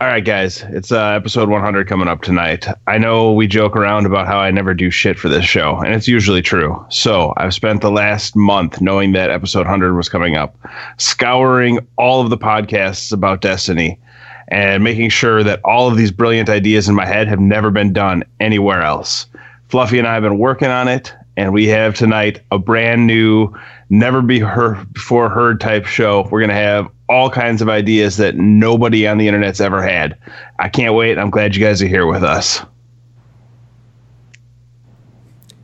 [0.00, 2.66] All right, guys, it's uh, episode 100 coming up tonight.
[2.86, 5.92] I know we joke around about how I never do shit for this show, and
[5.92, 6.82] it's usually true.
[6.88, 10.56] So I've spent the last month knowing that episode 100 was coming up,
[10.96, 14.00] scouring all of the podcasts about Destiny
[14.48, 17.92] and making sure that all of these brilliant ideas in my head have never been
[17.92, 19.26] done anywhere else.
[19.68, 23.54] Fluffy and I have been working on it, and we have tonight a brand new,
[23.90, 26.26] never be heard before heard type show.
[26.30, 30.16] We're gonna have all kinds of ideas that nobody on the internet's ever had.
[30.60, 31.18] I can't wait.
[31.18, 32.64] I'm glad you guys are here with us.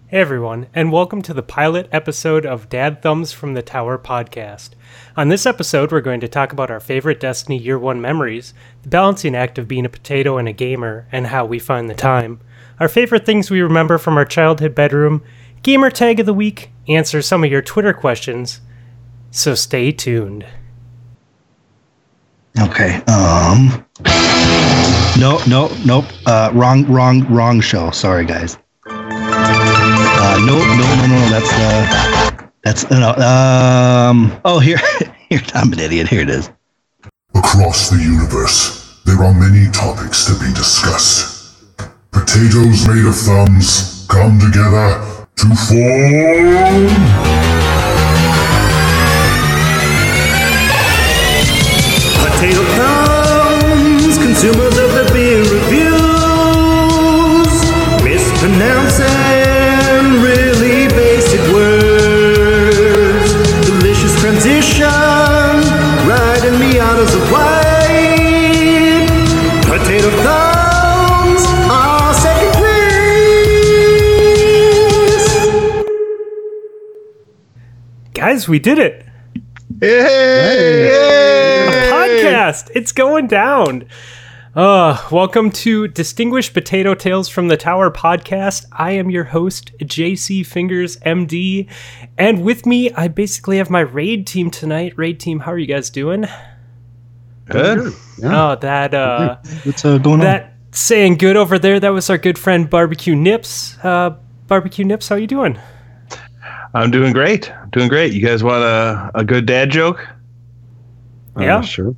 [0.08, 4.70] Hey everyone, and welcome to the pilot episode of Dad Thumbs from the Tower podcast.
[5.16, 8.88] On this episode, we're going to talk about our favorite Destiny Year 1 memories, the
[8.88, 12.40] balancing act of being a potato and a gamer, and how we find the time,
[12.80, 15.22] our favorite things we remember from our childhood bedroom,
[15.62, 18.60] gamer tag of the week, answer some of your Twitter questions.
[19.30, 20.44] So stay tuned.
[22.58, 23.02] Okay.
[23.06, 23.84] Um.
[25.18, 26.06] No, no, nope.
[26.26, 27.90] Uh, wrong, wrong, wrong show.
[27.90, 28.58] Sorry, guys.
[28.86, 31.28] Uh, no, no, no, no, no.
[31.30, 33.14] That's uh, that's no.
[33.14, 34.40] Um.
[34.44, 34.78] Oh, here,
[35.28, 35.40] here.
[35.54, 36.08] I'm an idiot.
[36.08, 36.50] Here it is.
[37.34, 41.34] Across the universe, there are many topics to be discussed.
[42.10, 47.45] Potatoes made of thumbs come together to form.
[78.36, 79.06] Guys, we did it!
[79.80, 80.88] Hey!
[81.68, 82.70] A podcast!
[82.74, 83.88] It's going down!
[84.54, 88.66] Uh, welcome to Distinguished Potato Tales from the Tower podcast.
[88.72, 91.66] I am your host, JC Fingers MD,
[92.18, 94.92] and with me, I basically have my raid team tonight.
[94.98, 96.26] Raid team, how are you guys doing?
[97.46, 97.94] Good.
[98.22, 100.26] Oh, that uh, What's uh, going on?
[100.26, 101.80] that saying good over there.
[101.80, 103.78] That was our good friend Barbecue Nips.
[103.82, 104.10] Uh,
[104.46, 105.58] Barbecue Nips, how you doing?
[106.74, 107.50] I'm doing great.
[107.76, 108.14] I'm doing great.
[108.14, 110.08] You guys want a, a good dad joke?
[111.38, 111.94] yeah, Sure.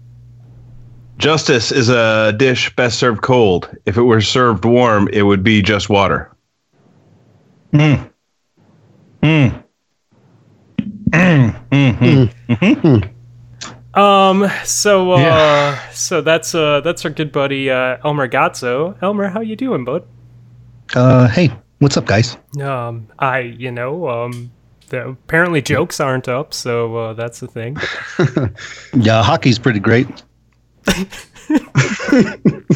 [1.18, 3.70] Justice is a dish best served cold.
[3.86, 6.34] If it were served warm, it would be just water.
[7.72, 8.10] Mm.
[9.22, 9.62] Mm.
[11.10, 12.32] Mm.
[12.48, 13.10] Mm.
[13.96, 14.50] Um.
[14.64, 15.90] So, uh, Yeah.
[15.90, 19.00] so that's uh, that's our good buddy uh, Elmer Gotzo.
[19.00, 20.04] Elmer, how you doing, bud?
[20.96, 22.36] Uh, hey, what's up, guys?
[22.60, 24.48] Um, I, you know, um, the,
[24.92, 27.76] apparently jokes aren't up, so uh, that's the thing.
[28.94, 30.08] Yeah, hockey's pretty great.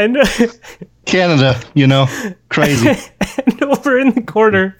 [0.00, 0.24] And, uh,
[1.04, 2.06] Canada, you know,
[2.48, 2.88] crazy.
[3.46, 4.74] and over in the corner,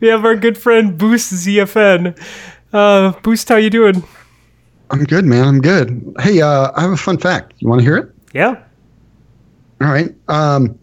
[0.00, 2.20] we have our good friend Boost ZFN.
[2.72, 4.02] Uh, Boost, how you doing?
[4.90, 5.44] I'm good, man.
[5.46, 6.12] I'm good.
[6.18, 7.54] Hey, uh, I have a fun fact.
[7.58, 8.10] You want to hear it?
[8.34, 8.60] Yeah.
[9.80, 10.14] All right.
[10.28, 10.76] Um,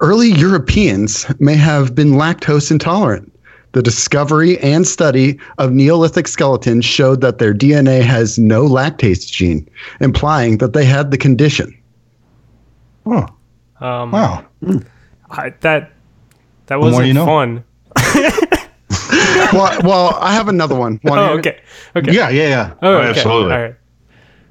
[0.00, 3.28] early Europeans may have been lactose intolerant.
[3.72, 9.66] The discovery and study of Neolithic skeletons showed that their DNA has no lactase gene,
[10.00, 11.74] implying that they had the condition.
[13.06, 13.26] Oh,
[13.80, 14.44] Um, wow.
[15.30, 15.92] I, that
[16.66, 17.24] that wasn't you know.
[17.24, 17.64] fun.
[19.52, 21.00] well, well, I have another one.
[21.04, 21.46] Wanna Oh, hear it?
[21.46, 21.60] okay.
[21.96, 22.12] Okay.
[22.12, 22.74] Yeah, yeah, yeah.
[22.82, 23.08] Oh, okay.
[23.08, 23.54] absolutely.
[23.54, 23.74] All right.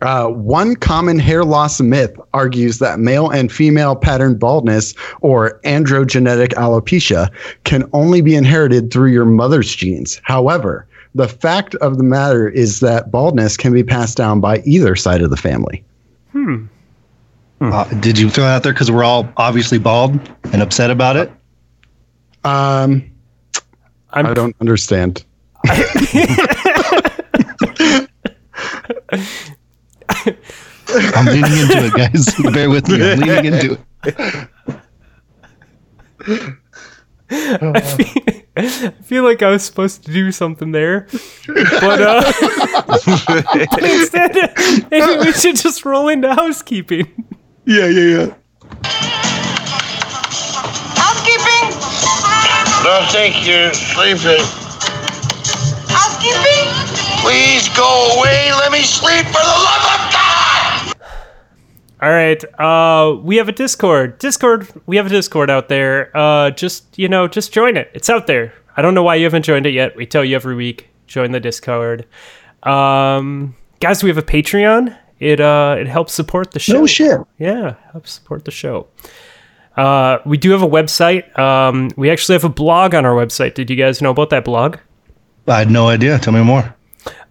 [0.02, 6.54] Uh, one common hair loss myth argues that male and female pattern baldness or androgenetic
[6.56, 7.30] alopecia
[7.66, 10.20] can only be inherited through your mother's genes.
[10.24, 14.96] However, the fact of the matter is that baldness can be passed down by either
[14.96, 15.84] side of the family.
[17.74, 20.14] Uh, did you throw that out there because we're all obviously bald
[20.52, 21.32] and upset about it?
[22.44, 23.12] Um,
[24.10, 25.24] I'm I don't understand.
[31.16, 32.36] I'm leaning into it, guys.
[32.54, 33.12] Bear with me.
[33.12, 34.48] I'm leaning into it.
[38.58, 41.08] I feel like I was supposed to do something there,
[41.48, 42.32] but uh,
[42.88, 44.36] but instead,
[44.92, 47.08] maybe we should just roll into housekeeping.
[47.66, 48.34] Yeah, yeah, yeah.
[51.00, 51.72] Housekeeping?
[52.84, 54.44] Don't think you're sleeping.
[55.88, 56.68] Housekeeping?
[57.22, 58.52] Please go away.
[58.58, 59.91] Let me sleep for the love of God.
[62.02, 64.18] All right, uh, we have a Discord.
[64.18, 66.16] Discord, we have a Discord out there.
[66.18, 67.92] Uh, just you know, just join it.
[67.94, 68.54] It's out there.
[68.76, 69.96] I don't know why you haven't joined it yet.
[69.96, 70.90] We tell you every week.
[71.06, 72.08] Join the Discord.
[72.64, 74.98] Um, guys, we have a Patreon.
[75.20, 76.74] It uh it helps support the show.
[76.74, 77.20] No shit.
[77.38, 78.88] Yeah, helps support the show.
[79.78, 81.38] Uh, we do have a website.
[81.38, 83.54] Um, we actually have a blog on our website.
[83.54, 84.78] Did you guys know about that blog?
[85.48, 86.18] I had no idea.
[86.18, 86.76] Tell me more.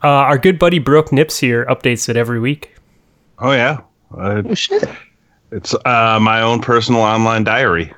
[0.03, 2.75] Uh, our good buddy Brooke Nips here updates it every week.
[3.39, 3.81] Oh yeah,
[4.17, 4.89] uh, Oh shit.
[5.53, 7.93] it's uh, my own personal online diary.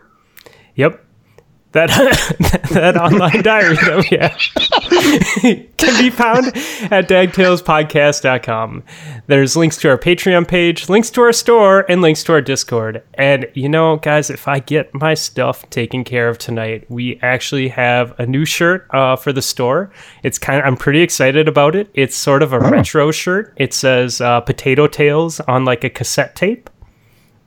[1.73, 1.89] That
[2.71, 4.37] that online diary though, yeah.
[5.79, 6.49] can be found
[6.93, 8.85] at dadtalespodcast.com.
[9.27, 13.03] There's links to our Patreon page, links to our store, and links to our Discord.
[13.15, 17.69] And you know, guys, if I get my stuff taken care of tonight, we actually
[17.69, 19.91] have a new shirt uh, for the store.
[20.23, 21.91] It's kind of I'm pretty excited about it.
[21.95, 23.55] It's sort of a retro shirt.
[23.57, 26.69] It says uh, Potato Tales on like a cassette tape.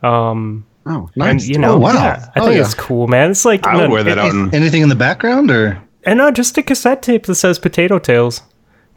[0.02, 1.48] Um, Oh, and nice.
[1.48, 1.92] you know, Oh, wow.
[1.94, 2.60] yeah, I Oh, think yeah.
[2.62, 3.30] it's cool, man.
[3.32, 4.30] It's like I would no, wear that it- out.
[4.30, 5.82] In, Anything in the background or?
[6.04, 8.42] and not just a cassette tape that says potato tales.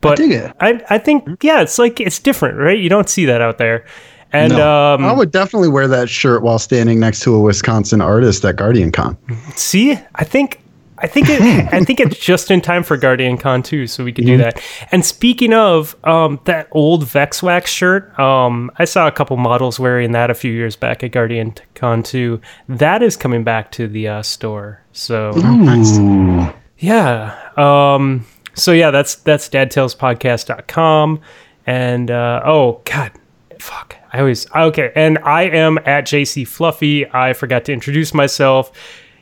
[0.01, 0.51] But dig it.
[0.61, 2.77] I, I think yeah, it's like it's different, right?
[2.79, 3.85] You don't see that out there.
[4.31, 4.93] And No.
[4.93, 8.55] um I would definitely wear that shirt while standing next to a Wisconsin artist at
[8.55, 9.17] Guardian Con.
[9.55, 10.61] see, I think
[11.01, 11.41] I think it
[11.73, 14.61] I think it's just in time for Guardian Con too, so we could do that.
[14.91, 20.11] And speaking of um that old Vexwax shirt, um I saw a couple models wearing
[20.11, 22.39] that a few years back at Guardian Con 2.
[22.67, 24.81] That is coming back to the uh, store.
[24.91, 26.53] So Ooh.
[26.77, 27.37] Yeah.
[27.57, 31.21] Um so yeah, that's that's dadtalespodcast.com
[31.65, 33.11] and uh oh god.
[33.59, 33.95] Fuck.
[34.11, 37.05] I always okay, and I am at JC Fluffy.
[37.11, 38.71] I forgot to introduce myself.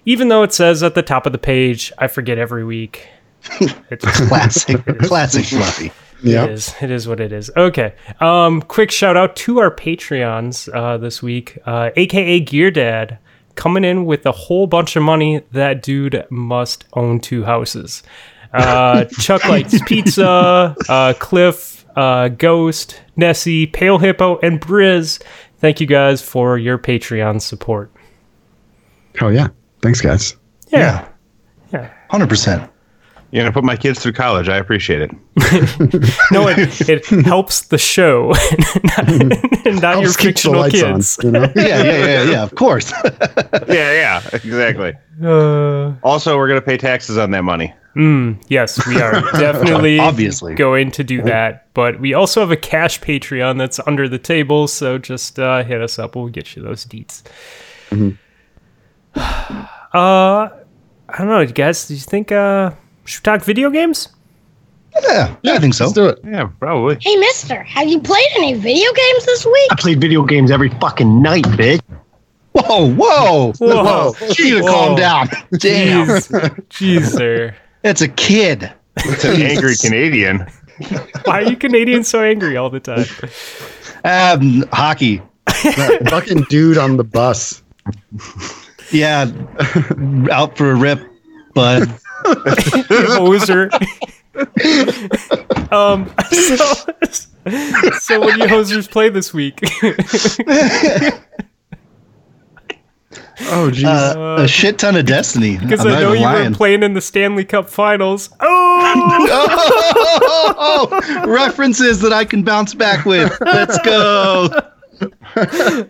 [0.08, 3.10] Even though it says at the top of the page, I forget every week.
[3.90, 4.84] It's Classic.
[5.00, 5.92] Classic Fluffy.
[6.24, 6.46] Yeah.
[6.46, 6.74] it is.
[6.82, 7.52] It is what it is.
[7.58, 7.94] Okay.
[8.22, 13.20] Um, quick shout out to our Patreons uh, this week, uh, aka Gear Dad,
[13.56, 15.44] coming in with a whole bunch of money.
[15.52, 18.02] That dude must own two houses.
[18.54, 20.74] Uh, Chuck likes pizza.
[20.88, 25.22] Uh, Cliff, uh, Ghost, Nessie, Pale Hippo, and Briz.
[25.58, 27.92] Thank you guys for your Patreon support.
[29.22, 29.50] Oh yeah.
[29.88, 30.36] Thanks, guys.
[30.68, 31.08] Yeah.
[31.72, 31.90] Yeah.
[32.10, 32.70] Hundred percent.
[33.32, 34.50] you're gonna put my kids through college.
[34.50, 35.12] I appreciate it.
[36.30, 38.34] No, it, it helps the show,
[38.84, 41.18] not, not your Helps keep the fictional lights on, kids.
[41.24, 41.44] you know?
[41.56, 42.44] Yeah, yeah, yeah, yeah.
[42.44, 42.92] Of course.
[43.70, 44.94] Yeah, yeah, exactly.
[45.24, 47.74] Uh, Also, we're gonna pay taxes on that money.
[48.50, 50.54] Yes, we are definitely Obviously.
[50.56, 51.74] going to do that.
[51.74, 55.82] But we also have a cash Patreon that's under the table, so just uh, hit
[55.82, 56.18] us up.
[56.18, 57.24] We'll get you those deets.
[59.94, 60.50] Uh,
[61.10, 61.88] I don't know, you guys.
[61.88, 62.72] Do you think uh,
[63.06, 64.10] should we talk video games?
[65.04, 65.86] Yeah, yeah, I think so.
[65.86, 66.20] Let's do it.
[66.26, 66.98] Yeah, probably.
[67.02, 69.68] Hey, mister, have you played any video games this week?
[69.72, 71.82] I played video games every fucking night, bitch.
[72.54, 74.14] Whoa, whoa, Whoa.
[74.40, 74.72] You need Whoa.
[74.72, 75.28] calm down.
[75.60, 76.30] Damn, Jeez,
[76.70, 77.56] Jeez, sir.
[77.84, 78.72] it's a kid.
[78.98, 80.48] It's an angry Canadian.
[81.26, 83.06] Why are you Canadians so angry all the time?
[84.04, 85.22] Um, hockey.
[85.64, 87.62] That fucking dude on the bus.
[88.92, 89.32] Yeah,
[90.32, 91.02] out for a rip,
[91.54, 91.88] but
[92.90, 93.70] hoser.
[95.72, 96.56] um, so,
[98.00, 99.60] so what do you hosers play this week?
[103.50, 103.86] Oh geez.
[103.86, 105.58] uh, a shit ton of Destiny.
[105.58, 106.50] Because I'm I not know you lying.
[106.50, 108.32] were playing in the Stanley Cup Finals.
[108.40, 109.28] Oh,
[110.58, 113.32] oh, references that I can bounce back with.
[113.42, 114.50] Let's go.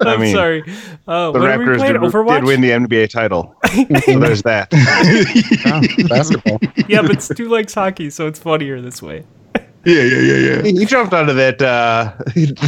[0.02, 0.62] I'm mean, sorry.
[1.08, 2.36] Uh, The what we Raptors did, Overwatch?
[2.40, 3.56] did win the NBA title.
[4.06, 4.68] so there's that.
[5.66, 6.60] Oh, basketball.
[6.88, 9.24] yeah, but Stu likes hockey, so it's funnier this way.
[9.86, 10.62] Yeah, yeah, yeah, yeah.
[10.64, 12.12] He jumped onto that uh,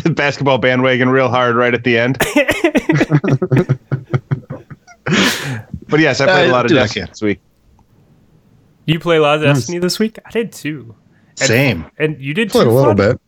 [0.13, 2.17] basketball bandwagon real hard right at the end.
[5.89, 7.39] but yes, I played a Uh, lot of Destiny this week.
[8.85, 10.17] You play a lot of Destiny this week?
[10.25, 10.95] I did too.
[11.39, 11.85] And- Same.
[11.97, 12.97] And you did Played a little Fun?
[12.97, 13.21] bit.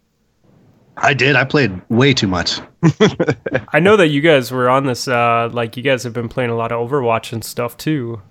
[0.97, 1.35] I did.
[1.35, 2.59] I played way too much.
[3.73, 5.07] I know that you guys were on this.
[5.07, 8.21] Uh, like you guys have been playing a lot of Overwatch and stuff too.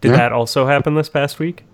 [0.00, 0.16] Did Yeah.
[0.18, 1.64] that also happen this past week?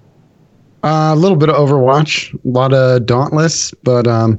[0.83, 4.39] Uh, a little bit of Overwatch, a lot of Dauntless, but um,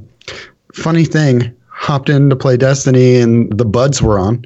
[0.73, 4.35] funny thing, hopped in to play Destiny and the buds were on.
[4.35, 4.45] And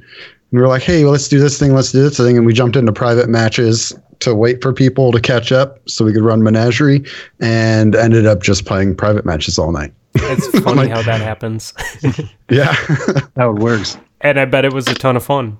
[0.51, 2.37] we were like, hey, let's do this thing, let's do this thing.
[2.37, 6.11] And we jumped into private matches to wait for people to catch up so we
[6.13, 7.03] could run Menagerie
[7.39, 9.93] and ended up just playing private matches all night.
[10.15, 11.73] It's funny how that happens.
[12.49, 12.73] Yeah.
[13.35, 13.97] How it works.
[14.21, 15.57] and I bet it was a ton of fun.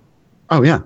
[0.51, 0.81] oh, yeah.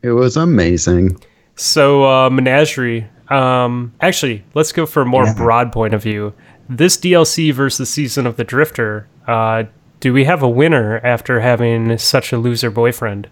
[0.00, 1.18] It was amazing.
[1.56, 3.06] So uh, Menagerie.
[3.28, 6.32] Um, actually, let's go for a more broad point of view.
[6.70, 9.06] This DLC versus Season of the Drifter.
[9.26, 9.64] Uh,
[10.00, 13.28] do we have a winner after having such a loser boyfriend?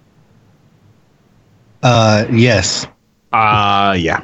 [1.82, 2.86] Uh, yes.
[3.32, 4.22] Uh, yeah.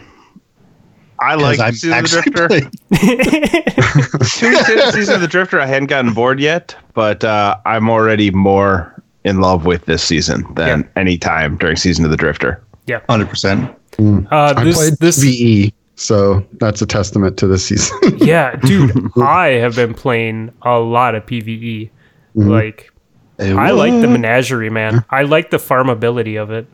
[1.20, 2.49] I like I'm Season of the Drifter.
[2.49, 2.70] playing-
[4.26, 8.92] Two Season of the Drifter, I hadn't gotten bored yet, but uh, I'm already more
[9.25, 10.87] in love with this season than Yeah.
[11.00, 12.62] any time during Season of the Drifter.
[12.87, 13.70] Yeah, Hundred percent.
[13.99, 17.96] Uh, I this played this VE, so that's a testament to this season.
[18.18, 21.90] yeah, dude, I have been playing a lot of PVE.
[22.37, 22.49] Mm-hmm.
[22.49, 22.92] Like
[23.40, 25.04] I like the menagerie, man.
[25.11, 26.66] I like the farmability of it.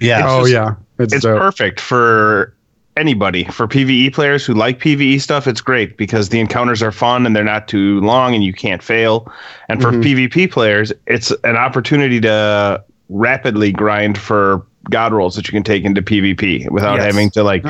[0.00, 0.22] Yeah.
[0.24, 2.54] oh yeah, it's, It's perfect for
[2.96, 3.44] anybody.
[3.44, 7.34] For PvE players who like PvE stuff, it's great because the encounters are fun and
[7.34, 9.30] they're not too long and you can't fail.
[9.68, 10.02] And for mm-hmm.
[10.02, 15.84] PvP players, it's an opportunity to rapidly grind for god rolls that you can take
[15.84, 17.04] into PvP without Yes.
[17.06, 17.64] having to like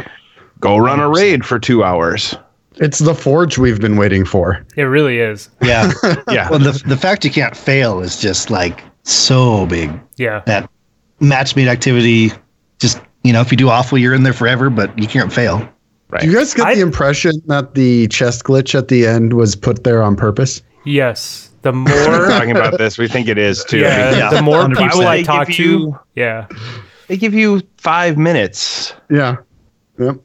[0.60, 2.34] go run a raid for two hours.
[2.76, 4.64] It's the forge we've been waiting for.
[4.76, 5.50] It really is.
[5.62, 5.92] Yeah.
[6.30, 6.48] Yeah.
[6.50, 9.90] well, the the fact you can't fail is just like so big.
[10.16, 10.42] Yeah.
[10.46, 10.70] That
[11.18, 12.32] match made activity,
[12.78, 15.68] just you know, if you do awful, you're in there forever, but you can't fail.
[16.08, 16.22] right.
[16.22, 19.54] Do you guys get I- the impression that the chest glitch at the end was
[19.56, 20.62] put there on purpose?
[20.84, 21.50] Yes.
[21.62, 21.78] The We're
[22.18, 22.96] more talking about this.
[22.96, 23.78] We think it is too.
[23.80, 24.76] yeah, Yeah, the more 100%.
[24.78, 26.46] people I talk to, you- yeah.
[27.08, 28.94] They give you five minutes.
[29.10, 29.36] Yeah.
[29.98, 30.16] Yep.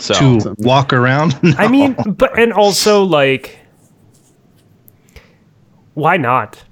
[0.00, 1.38] So to walk around.
[1.58, 3.58] I mean, but and also like,
[5.94, 6.62] why not?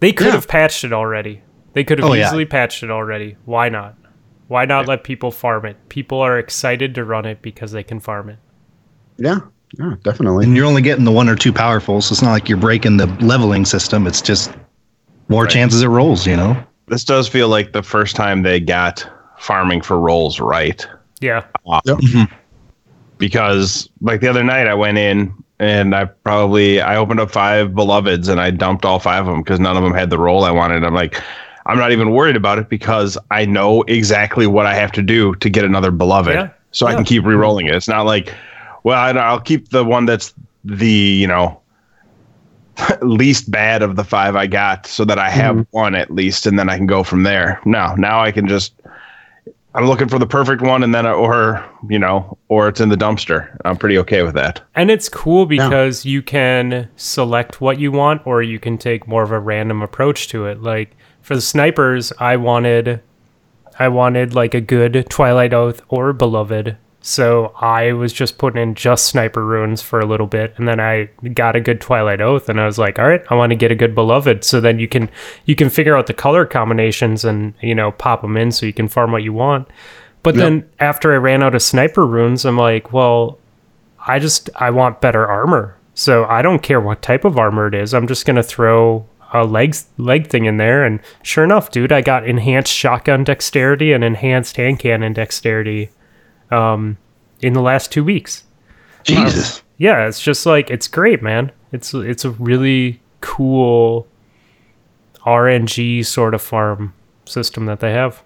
[0.00, 0.32] They could Yeah.
[0.34, 1.42] have patched it already.
[1.74, 2.26] They could have Oh, yeah.
[2.26, 3.36] easily patched it already.
[3.44, 3.94] Why not?
[4.48, 5.76] Why not let people farm it?
[5.88, 8.38] People are excited to run it because they can farm it.
[9.16, 9.40] Yeah.
[9.78, 10.44] Yeah, definitely.
[10.44, 12.98] and you're only getting the one or two powerful, so it's not like you're breaking
[12.98, 14.06] the leveling system.
[14.06, 14.52] It's just
[15.28, 16.56] more chances it rolls, you know?
[16.88, 20.86] this does feel like the first time they got farming for rolls right.
[21.20, 21.44] Yeah.
[21.66, 22.32] Uh, mm-hmm.
[23.18, 27.74] because like the other night I went in and I probably I opened up five
[27.74, 30.44] beloveds and I dumped all five of them because none of them had the roll
[30.44, 30.84] I wanted.
[30.84, 31.20] I'm like,
[31.66, 35.34] I'm not even worried about it because I know exactly what I have to do
[35.36, 36.50] to get another beloved, Yeah.
[36.70, 37.30] so I can keep mm-hmm.
[37.30, 37.74] re-rolling it.
[37.74, 38.32] It's not like,
[38.84, 40.32] well, I, I'll keep the one that's
[40.64, 41.60] the you know
[43.02, 45.76] least bad of the five I got, so that I have mm-hmm.
[45.76, 47.60] one at least, and then I can go from there.
[47.64, 48.72] No, now I can just.
[49.74, 52.96] I'm looking for the perfect one, and then or you know, or it's in the
[52.96, 53.54] dumpster.
[53.64, 54.62] I'm pretty okay with that.
[54.74, 59.22] And it's cool because you can select what you want or you can take more
[59.22, 60.62] of a random approach to it.
[60.62, 60.95] Like
[61.26, 63.00] for the snipers, I wanted
[63.80, 66.76] I wanted like a good Twilight Oath or Beloved.
[67.00, 70.78] So I was just putting in just sniper runes for a little bit and then
[70.78, 73.56] I got a good Twilight Oath and I was like, "All right, I want to
[73.56, 75.10] get a good Beloved." So then you can
[75.46, 78.72] you can figure out the color combinations and, you know, pop them in so you
[78.72, 79.66] can farm what you want.
[80.22, 83.38] But then after I ran out of sniper runes, I'm like, "Well,
[84.06, 85.76] I just I want better armor.
[85.94, 87.94] So I don't care what type of armor it is.
[87.94, 92.00] I'm just gonna throw a leg leg thing in there, and sure enough, dude, I
[92.00, 95.90] got enhanced shotgun dexterity and enhanced hand cannon dexterity,
[96.50, 96.96] um,
[97.40, 98.44] in the last two weeks.
[99.04, 99.62] Jesus.
[99.78, 101.52] Yeah, it's just like it's great, man.
[101.72, 104.06] It's it's a really cool
[105.24, 108.22] RNG sort of farm system that they have.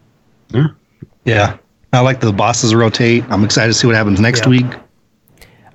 [1.24, 1.56] Yeah.
[1.92, 3.24] I like the bosses rotate.
[3.30, 4.48] I'm excited to see what happens next Yeah.
[4.50, 4.66] week.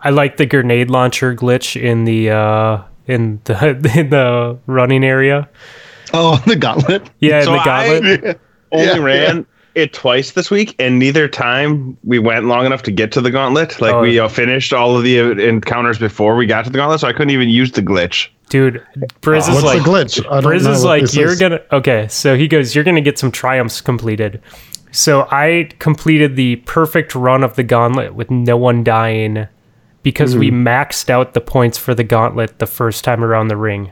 [0.02, 5.48] I like the grenade launcher glitch in the uh in the in the running area.
[6.14, 7.10] Oh, the gauntlet.
[7.20, 8.26] Yeah, in So the gauntlet.
[8.26, 8.36] I
[8.72, 9.46] only Yeah, ran
[9.76, 13.32] it twice this week, and neither time we went long enough to get to the
[13.32, 13.82] gauntlet.
[13.82, 14.02] Like Oh.
[14.02, 17.08] we uh, finished all of the uh, encounters before we got to the gauntlet, so
[17.08, 18.30] I couldn't even use the glitch.
[18.50, 18.82] Dude,
[19.22, 20.22] Briz is What's like the glitch?
[20.44, 21.40] Briz is like you're is.
[21.40, 22.08] gonna okay.
[22.10, 24.42] So he goes, you're gonna get some triumphs completed.
[24.92, 29.48] So I completed the perfect run of the gauntlet with no one dying
[30.06, 30.68] because we Mm-hmm.
[30.68, 33.92] maxed out the points for the gauntlet the first time around the ring.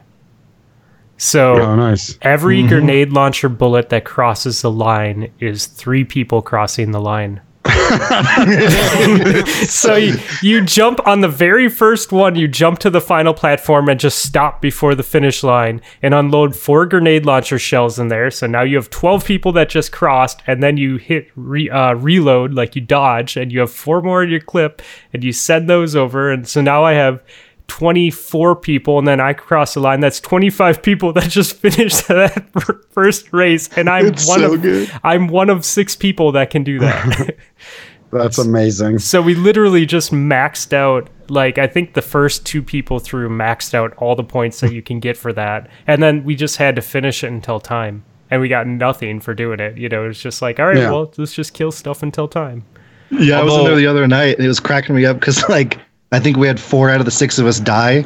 [1.17, 2.17] So Oh, nice.
[2.21, 7.41] every grenade launcher bullet that crosses the line is three people crossing the line.
[9.69, 13.87] so you, you jump on the very first one, you jump to the final platform
[13.87, 18.29] and just stop before the finish line and unload four grenade launcher shells in there.
[18.31, 21.93] So now you have 12 people that just crossed, and then you hit re, uh,
[21.93, 24.81] reload, like you dodge, and you have four more in your clip,
[25.13, 26.31] and you send those over.
[26.31, 27.23] And so now I have
[27.67, 29.99] 24 people, and then I cross the line.
[29.99, 32.49] That's 25 people that just finished that
[32.91, 34.91] first race, and I'm It's one so of good.
[35.03, 37.35] I'm one of six people that can do that.
[38.11, 38.99] That's amazing.
[38.99, 43.73] So we literally just maxed out like I think the first two people through maxed
[43.73, 45.67] out all the points that you can get for that.
[45.87, 48.03] And then we just had to finish it until time.
[48.29, 49.79] And we got nothing for doing it.
[49.79, 50.91] You know, it's just like, all right, Yeah.
[50.91, 52.65] well, let's just kill stuff until time.
[53.09, 55.47] Yeah, I was in there the other night and it was cracking me up because
[55.49, 55.79] like
[56.13, 58.05] I think we had four out of the six of us die.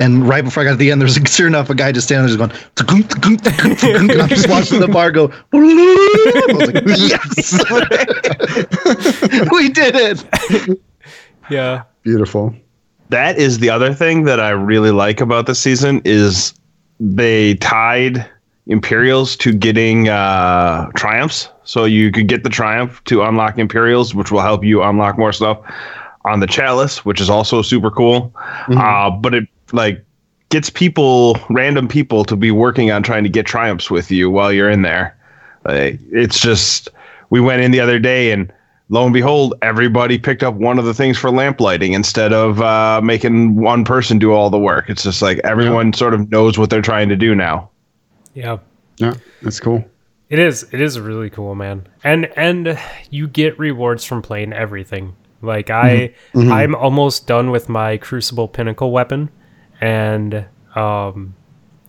[0.00, 2.08] And right before I got to the end, there's like, sure enough a guy just
[2.08, 3.38] standing there just going,
[3.94, 5.32] and I'm just watching the bar go.
[5.52, 5.58] I
[6.52, 7.52] was like, yes,
[9.52, 10.80] we did it.
[11.48, 11.84] Yeah.
[12.02, 12.52] Beautiful.
[13.10, 16.54] That is the other thing that I really like about this season is
[16.98, 18.28] they tied
[18.66, 21.48] Imperials to getting uh, triumphs.
[21.62, 25.32] So you could get the triumph to unlock Imperials, which will help you unlock more
[25.32, 25.60] stuff
[26.24, 28.32] on the chalice, which is also super cool.
[28.68, 30.04] Uh, but it like
[30.48, 34.52] gets people, random people, to be working on trying to get triumphs with you while
[34.52, 35.16] you're in there.
[35.64, 36.88] Like, it's just
[37.30, 38.52] we went in the other day and
[38.88, 42.60] lo and behold, everybody picked up one of the things for lamp lighting instead of
[42.60, 44.88] uh, making one person do all the work.
[44.88, 47.70] It's just like everyone sort of knows what they're trying to do now.
[48.34, 48.58] Yeah.
[48.98, 49.84] Yeah, that's cool.
[50.30, 50.64] It is.
[50.72, 51.86] It is really cool, man.
[52.02, 52.78] And and
[53.10, 55.16] you get rewards from playing everything.
[55.44, 56.50] Like I, Mhm.
[56.50, 59.30] I'm almost done with my Crucible Pinnacle weapon,
[59.80, 61.34] and um,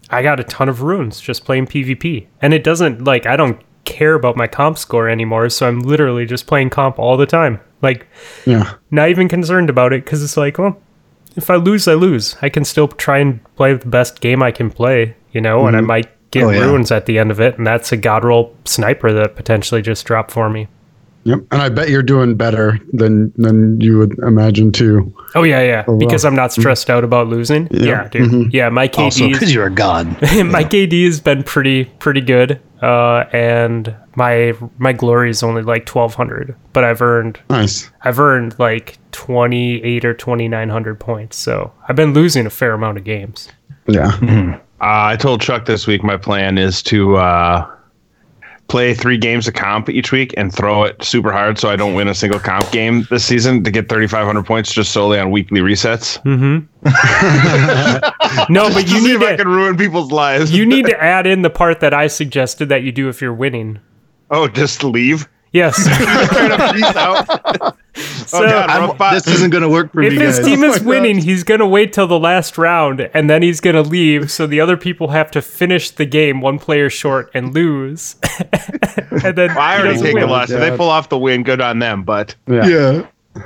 [0.10, 2.28] I got a ton of runes just playing PvP.
[2.42, 6.26] And it doesn't like I don't care about my comp score anymore, so I'm literally
[6.26, 7.60] just playing comp all the time.
[7.82, 8.08] Like
[8.46, 8.72] Yeah.
[8.92, 10.78] not even concerned about it because it's like, well,
[11.36, 12.36] if I lose, I lose.
[12.42, 15.76] I can still try and play the best game I can play, you know, and
[15.76, 15.86] I Mhm.
[15.88, 16.62] might get Oh, yeah.
[16.62, 20.06] runes at the end of it, and that's a god roll sniper that potentially just
[20.06, 20.68] dropped for me.
[21.26, 21.40] Yep.
[21.52, 25.12] And I bet you're doing better than than you would imagine too.
[25.34, 25.98] Oh yeah, yeah, Oh, wow.
[25.98, 27.68] because I'm not stressed out about losing.
[27.72, 27.84] Yeah.
[28.04, 28.32] Yeah, dude.
[28.32, 28.54] Mhm.
[28.54, 29.00] Yeah, my KD.
[29.04, 30.08] Also, because you're a god.
[30.46, 35.90] my KD has been pretty pretty good, uh, and my my glory is only like
[35.90, 37.90] 1200, but I've earned Nice.
[38.04, 43.04] I've earned like 28 or 2900 points, so I've been losing a fair amount of
[43.04, 43.50] games.
[43.88, 44.12] Yeah.
[44.22, 47.66] Uh, I told Chuck this week my plan is to uh,
[48.68, 51.94] play three games of comp each week and throw it super hard so I don't
[51.94, 55.62] win a single comp game this season to get 3,500 points just solely on weekly
[55.62, 56.20] resets.
[56.24, 56.66] Mm-hmm.
[58.54, 60.52] no, but you To see need if I can ruin people's lives.
[60.52, 63.34] you need to add in the part that I suggested that you do if you're
[63.34, 63.80] winning.
[64.32, 65.28] Oh, just leave?
[65.52, 65.78] Yes.
[67.96, 68.28] Trying to peace out.
[68.30, 69.14] So oh, God, I'm- rough bot.
[69.14, 70.46] this isn't going to work for if me, his guys.
[70.48, 71.26] team Oh is my winning, God.
[71.26, 74.30] he's gonna wait till the last round, and then he's gonna leave.
[74.32, 78.16] So the other people have to finish the game one player short and lose.
[79.24, 80.30] and then Well, I already take the win.
[80.30, 80.50] loss.
[80.50, 82.04] If they pull off the win, good on them.
[82.04, 83.08] But Yeah.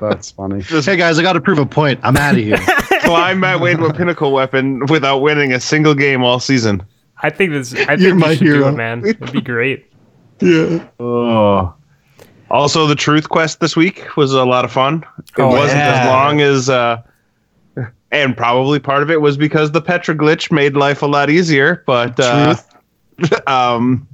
[0.00, 0.62] That's funny.
[0.62, 2.00] Hey guys, I got to prove a point.
[2.02, 2.56] I'm out of here.
[3.02, 6.82] climb my way to a pinnacle weapon without winning a single game all season.
[7.22, 7.72] I think this.
[7.74, 8.68] I You're think my you should do hero.
[8.68, 9.04] it, man.
[9.06, 9.86] It'd be great.
[10.40, 10.88] Yeah.
[10.98, 11.74] Oh.
[12.52, 15.04] Also, the truth quest this week was a lot of fun.
[15.18, 16.02] It Oh, wasn't yeah.
[16.02, 17.02] as long as, uh,
[18.10, 21.82] and probably part of it was because the Petra glitch made life a lot easier.
[21.86, 22.54] But, uh,
[23.46, 24.06] um,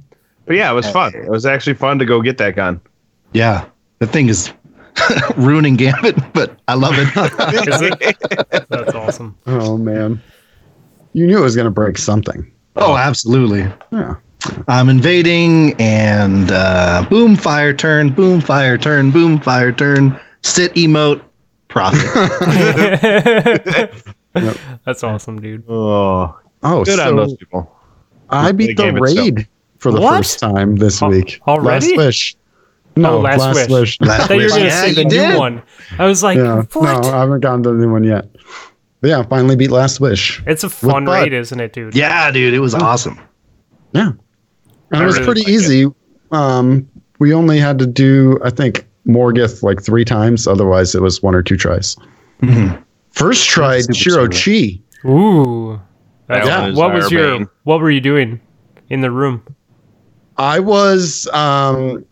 [0.45, 1.13] but yeah, it was fun.
[1.13, 2.79] It was actually fun to go get that gun.
[3.33, 3.65] yeah,
[3.99, 4.51] the thing is
[5.37, 7.07] ruining Gambit, but I love it.
[7.67, 8.67] Is it?
[8.69, 9.37] That's awesome.
[9.47, 10.21] Oh man.
[11.13, 12.49] You knew it was gonna break something.
[12.77, 13.67] oh, absolutely.
[13.91, 14.15] Yeah.
[14.67, 21.21] I'm invading and uh, boom, fire turn, boom, fire turn, boom, fire turn, sit emote,
[21.67, 21.99] profit.
[24.85, 25.63] That's awesome, dude.
[25.69, 27.73] Oh, Oh, good so on those people.
[28.29, 29.17] I beat the game itself.
[29.17, 29.47] raid
[29.77, 30.17] for the What?
[30.17, 31.39] first time this Al- week.
[31.47, 31.95] already?
[31.95, 32.35] Last wish.
[32.97, 33.97] No, Oh, Last Wish.
[34.01, 34.51] I Last thought you were wish.
[34.51, 35.37] gonna Yeah, say the you new did.
[35.37, 35.61] one.
[35.97, 36.63] I was like, Yeah.
[36.73, 37.03] what?
[37.03, 38.27] No, I haven't gotten to the new one yet.
[38.99, 40.43] But yeah, finally beat Last Wish.
[40.45, 41.95] it's a fun raid, isn't it, dude?
[41.95, 43.17] Yeah, dude, it was awesome.
[43.93, 44.11] Yeah.
[44.91, 45.53] And it was really pretty like it.
[45.53, 45.85] easy.
[46.31, 46.87] Um,
[47.19, 50.47] we only had to do, I think, Morgeth like three times.
[50.47, 51.95] Otherwise, it was one or two tries.
[52.41, 52.81] Mhm.
[53.11, 54.29] First tried Super Shuro.
[54.31, 55.09] Chi.
[55.09, 55.79] Ooh.
[56.27, 57.39] That That's- was what was your?
[57.39, 57.47] main.
[57.63, 58.39] What were you doing
[58.89, 59.41] in the room?
[60.37, 62.05] I was um,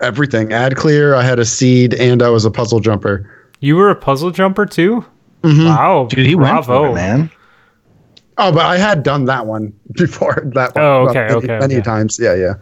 [0.00, 0.52] everything.
[0.52, 1.14] Ad clear.
[1.14, 3.28] I had a seed, and I was a puzzle jumper.
[3.60, 5.04] You were a puzzle jumper too.
[5.42, 5.66] Mhm.
[5.66, 7.30] Wow, Dude, he went bravo, for it, man.
[8.36, 10.42] Oh, but I had done that one before.
[10.54, 10.84] That one.
[10.84, 11.82] Oh, okay, many, okay, Many okay.
[11.82, 12.18] times.
[12.20, 12.54] Yeah, yeah.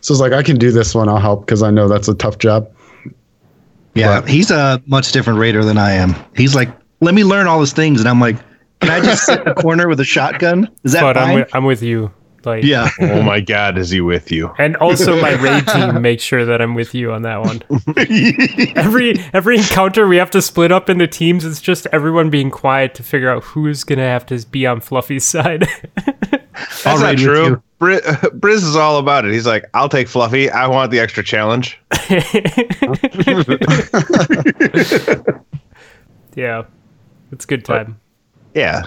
[0.00, 1.08] So it's like I can do this one.
[1.08, 2.70] I'll help because I know that's a tough job.
[3.94, 6.14] Yeah, he's a much different raider than I am.
[6.36, 6.68] He's like,
[7.00, 8.36] let me learn all these things, and I'm like,
[8.80, 10.68] can I just sit in a corner with a shotgun?
[10.84, 12.12] Is that But I'm with, I'm with you.
[12.46, 14.54] Like, yeah, Oh my God, is he with you?
[14.56, 17.60] And also, my raid team makes sure that I'm with you on that one.
[18.76, 21.44] every every encounter, we have to split up into teams.
[21.44, 25.24] It's just everyone being quiet to figure out who's gonna have to be on Fluffy's
[25.24, 25.66] side.
[26.52, 27.44] That's I'll not true.
[27.46, 27.62] you.
[27.78, 29.32] Bri- Briz is all about it.
[29.32, 30.48] He's like, I'll take Fluffy.
[30.48, 31.78] I want the extra challenge.
[36.36, 36.62] yeah,
[37.32, 38.00] it's a good time.
[38.54, 38.84] Yeah,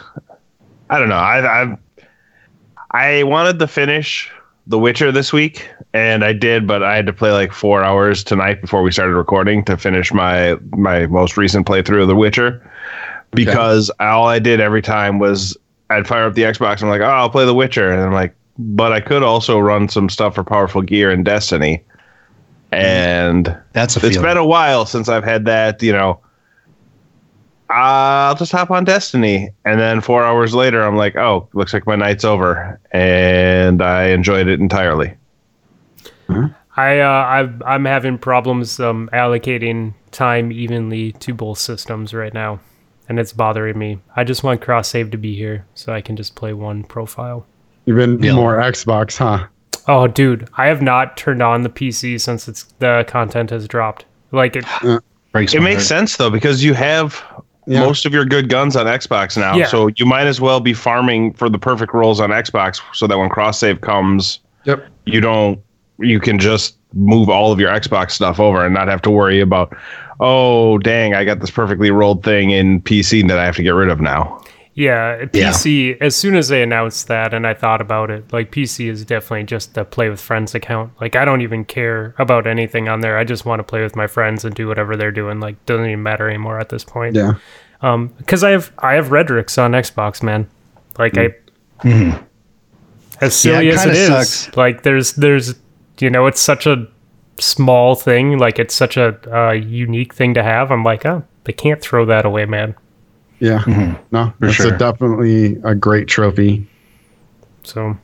[0.89, 1.15] I don't know.
[1.15, 1.77] I I
[2.91, 4.31] I wanted to finish
[4.67, 8.23] The Witcher this week, and I did, but I had to play like four hours
[8.23, 12.65] tonight before we started recording to finish my my most recent playthrough of The Witcher.
[13.31, 15.55] Because all I did every time was
[15.91, 16.81] I'd fire up the Xbox.
[16.81, 19.59] And I'm like, oh, I'll play The Witcher, and I'm like, but I could also
[19.59, 21.83] run some stuff for Powerful Gear and Destiny.
[22.71, 22.77] Mm.
[22.77, 24.21] and That's a it's feeling.
[24.23, 25.81] been a while since I've had that.
[25.83, 26.19] You know,
[27.69, 31.85] I'll just hop on Destiny, and then four hours later, I'm like, oh, looks like
[31.85, 35.13] my night's over, and I enjoyed it entirely.
[36.77, 42.59] I uh, I've, I'm having problems um, allocating time evenly to both systems right now,
[43.07, 43.99] and it's bothering me.
[44.15, 47.45] I just want cross save to be here so I can just play one profile.
[47.85, 48.33] You've been Yeah.
[48.33, 49.47] more Xbox, huh?
[49.87, 54.05] Oh, dude, I have not turned on the PC since it's the content has dropped.
[54.31, 54.65] Like it,
[55.31, 57.23] Breaks It makes sense though because you have
[57.69, 57.81] Yeah.
[57.85, 59.67] most of your good guns on Xbox now, Yeah.
[59.67, 63.17] so you might as well be farming for the perfect rolls on Xbox, so that
[63.17, 64.85] when cross save comes, Yep.
[65.05, 65.59] you don't
[65.99, 69.39] you can just move all of your Xbox stuff over and not have to worry
[69.41, 69.75] about
[70.19, 73.71] oh dang I got this perfectly rolled thing in PC that I have to get
[73.75, 74.41] rid of now.
[74.79, 75.49] Yeah, Yeah.
[75.51, 75.97] PC.
[75.99, 79.43] As soon as they announced that, and I thought about it, like PC is definitely
[79.43, 80.93] just the play with friends account.
[81.01, 83.17] Like I don't even care about anything on there.
[83.17, 85.39] I just want to play with my friends and do whatever they're doing.
[85.39, 87.15] Like doesn't even matter anymore at this point.
[87.15, 87.33] Yeah.
[87.81, 90.49] Um, because I have I have Redrix on Xbox, man.
[90.97, 91.33] Like I,
[93.21, 94.57] as silly it as it is, sucks.
[94.57, 95.55] like there's there's
[95.99, 96.87] you know it's such a
[97.39, 98.37] small thing.
[98.37, 100.71] Like it's such a uh, unique thing to have.
[100.71, 102.75] I'm like, oh, they can't throw that away, man.
[103.39, 103.95] Yeah.
[104.11, 104.73] No, that's sure.
[104.73, 106.67] a, definitely a great trophy.
[107.63, 107.97] So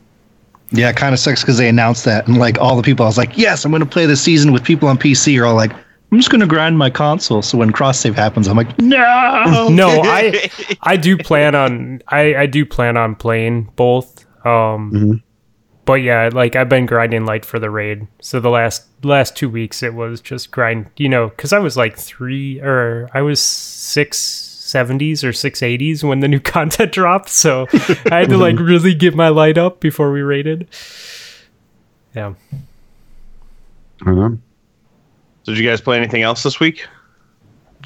[0.72, 3.10] Yeah, it kind of sucks because they announced that, and like all the people, I
[3.10, 5.40] was like, yes, I'm going to play this season with people on PC.
[5.42, 5.74] Are all like,
[6.12, 7.42] I'm just going to grind my console.
[7.42, 9.68] So when cross save happens, I'm like, no.
[9.70, 10.50] no, I
[10.82, 14.26] I do plan on I I do plan on playing both.
[14.46, 15.22] Um,
[15.86, 18.08] but yeah, like I've been grinding light for the raid.
[18.22, 20.90] So the last last two weeks it was just grind.
[20.98, 24.52] You know, because I was like three or I was six.
[24.66, 27.68] 70s or 680s when the new content dropped so
[28.12, 30.68] i had to like really get my light up before we rated.
[32.16, 32.34] yeah
[34.02, 34.38] I don't know.
[35.46, 36.88] Did you guys play anything else this week?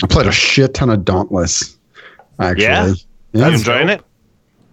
[0.01, 1.77] I played a shit ton of Dauntless.
[2.39, 2.63] Actually.
[2.63, 2.93] Yeah?
[3.33, 3.45] Yeah.
[3.45, 4.01] Are you enjoying it?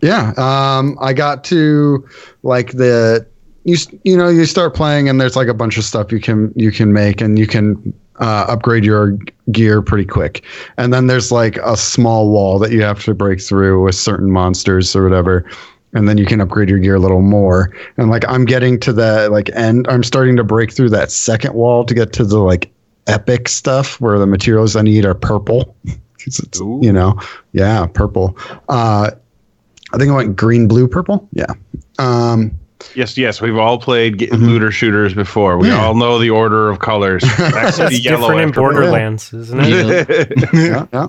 [0.02, 2.06] Yeah, um, I got to
[2.42, 3.26] like the
[3.64, 6.52] you you know you start playing and there's like a bunch of stuff you can
[6.54, 9.18] you can make and you can uh, upgrade your
[9.50, 10.44] gear pretty quick.
[10.76, 14.30] And then there's like a small wall that you have to break through with certain
[14.30, 15.48] monsters or whatever.
[15.92, 17.74] And then you can upgrade your gear a little more.
[17.96, 19.86] And like I'm getting to the like end.
[19.88, 22.70] I'm starting to break through that second wall to get to the like
[23.06, 25.76] epic stuff where the materials I need are purple.
[26.26, 27.18] it's, you know,
[27.52, 28.36] yeah, purple.
[28.68, 29.12] Uh,
[29.92, 31.28] I think I went green, blue, purple.
[31.32, 31.52] Yeah.
[31.98, 32.58] Um,
[32.94, 33.40] Yes, yes.
[33.40, 35.56] We've all played ge- looter shooters before.
[35.58, 35.84] We Yeah.
[35.84, 37.22] all know the order of colors.
[37.38, 41.08] Next that's yellow different in after borderlands isn't it yeah, yeah.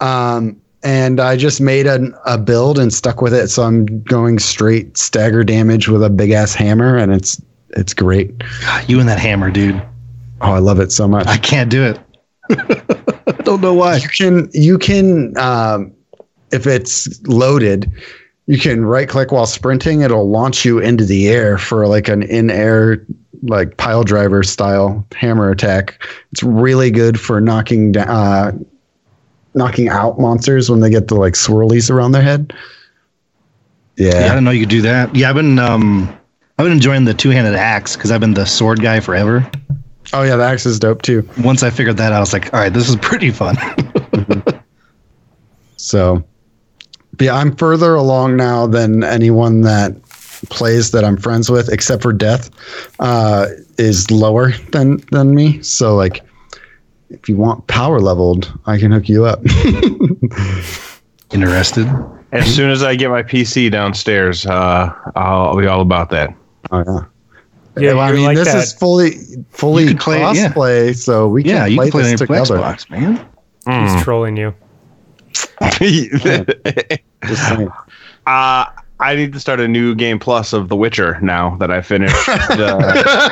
[0.00, 3.48] Um, and I just made an, a build and stuck with it.
[3.48, 8.30] So I'm going straight stagger damage with a big ass hammer, and it's it's great.
[8.86, 9.82] you and that hammer, dude.
[10.40, 11.26] Oh, I love it so much.
[11.26, 11.98] I can't do it.
[12.50, 13.96] I don't know why.
[13.96, 15.92] you can you can um,
[16.52, 17.90] if it's loaded
[18.46, 22.22] you can right click while sprinting it'll launch you into the air for like an
[22.22, 23.04] in air
[23.42, 28.52] like pile driver style hammer attack it's really good for knocking down uh,
[29.54, 32.52] knocking out monsters when they get the like swirlies around their head
[33.96, 35.14] Yeah, I yeah, didn't know you could do that.
[35.16, 36.08] Yeah, I've been um,
[36.58, 39.50] I've been enjoying the two handed axe because I've been the sword guy forever.
[40.12, 42.52] oh yeah the axe is dope too Once I figured that out, I was like,
[42.52, 43.56] all right, this is pretty fun.
[45.76, 46.26] So, but
[47.20, 49.94] yeah, I'm further along now than anyone that
[50.50, 52.50] plays that I'm friends with, except for Death,
[53.00, 53.46] uh,
[53.78, 55.62] is lower than than me.
[55.62, 56.22] So, like,
[57.10, 59.40] if you want power leveled, I can hook you up.
[61.32, 61.86] Interested?
[62.32, 66.34] As soon as I get my PC downstairs, uh, I'll be all about that.
[66.70, 67.82] oh yeah.
[67.82, 68.58] yeah Well, I mean, like this that.
[68.58, 69.12] is fully
[69.50, 70.92] fully You play it, yeah.
[70.92, 72.60] so we can Yeah, you play can play this on your together.
[72.62, 73.26] Xbox, man.
[73.88, 74.54] he's trolling you
[77.26, 77.70] Just saying.
[78.26, 78.66] Uh,
[78.98, 82.16] I need to start a new game plus of The Witcher now that I finished.
[82.28, 83.30] uh,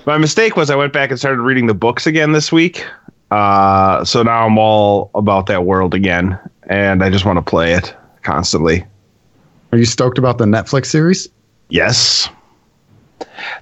[0.06, 2.86] my mistake was I went back and started reading the books again this week.
[3.30, 7.74] Uh, so now I'm all about that world again, and I just want to play
[7.74, 8.84] it constantly.
[9.72, 11.28] Are you stoked about the Netflix series?
[11.68, 12.28] Yes.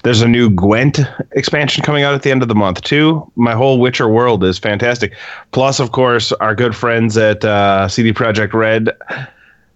[0.03, 1.01] There's a new Gwent
[1.33, 3.31] expansion coming out at the end of the month too.
[3.37, 5.15] My whole Witcher world is fantastic.
[5.53, 8.91] Plus, of course, our good friends at uh, CD Projekt Red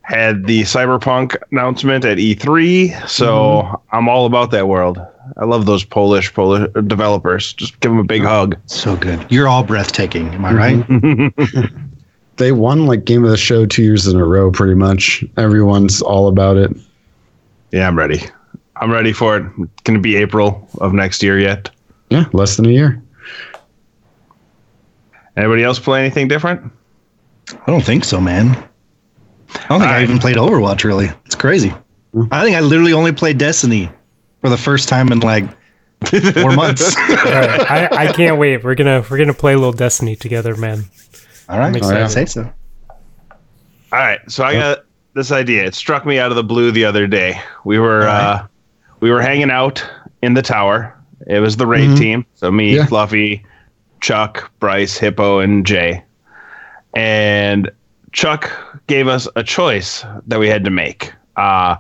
[0.03, 5.01] had the Cyberpunk announcement at E3, so I'm all about that world.
[5.37, 7.53] I love those Polish Polish developers.
[7.53, 8.59] Just give them a big hug.
[8.66, 9.25] So good.
[9.31, 10.35] You're all breathtaking.
[10.35, 11.62] Am I right?
[12.37, 15.25] They won like game of the show two years in a row, pretty much.
[15.37, 16.75] Everyone's all about it.
[17.70, 18.22] Yeah, I'm ready.
[18.83, 19.47] I'm ready for it.
[19.59, 21.71] It's gonna be April of next year yet.
[22.11, 23.01] Yeah, less than a year.
[25.37, 26.73] Anybody else play anything different?
[27.49, 28.49] I don't think so, man.
[28.49, 30.03] I don't think I Alright.
[30.03, 31.11] even played Overwatch really.
[31.27, 31.73] It's crazy.
[32.33, 33.88] I think I literally only played Destiny
[34.40, 35.45] for the first time in like
[36.35, 36.97] four months.
[36.97, 38.64] All right, I, I can't wait.
[38.64, 40.87] We're gonna we're gonna play a little Destiny together, man.
[41.49, 42.53] All right, I'm I'd say so.
[42.90, 44.79] All right, so I got
[45.14, 45.64] this idea.
[45.64, 47.40] It struck me out of the blue the other day.
[47.64, 48.47] We were uh,
[49.03, 49.85] we were hanging out
[50.23, 50.97] in the tower.
[51.27, 52.87] It was the raid team, so me, Yeah.
[52.87, 53.45] Fluffy,
[54.01, 56.03] Chuck, Bryce, Hippo, and Jay.
[56.95, 57.71] And
[58.12, 58.51] Chuck
[58.87, 61.12] gave us a choice that we had to make.
[61.37, 61.77] Uh,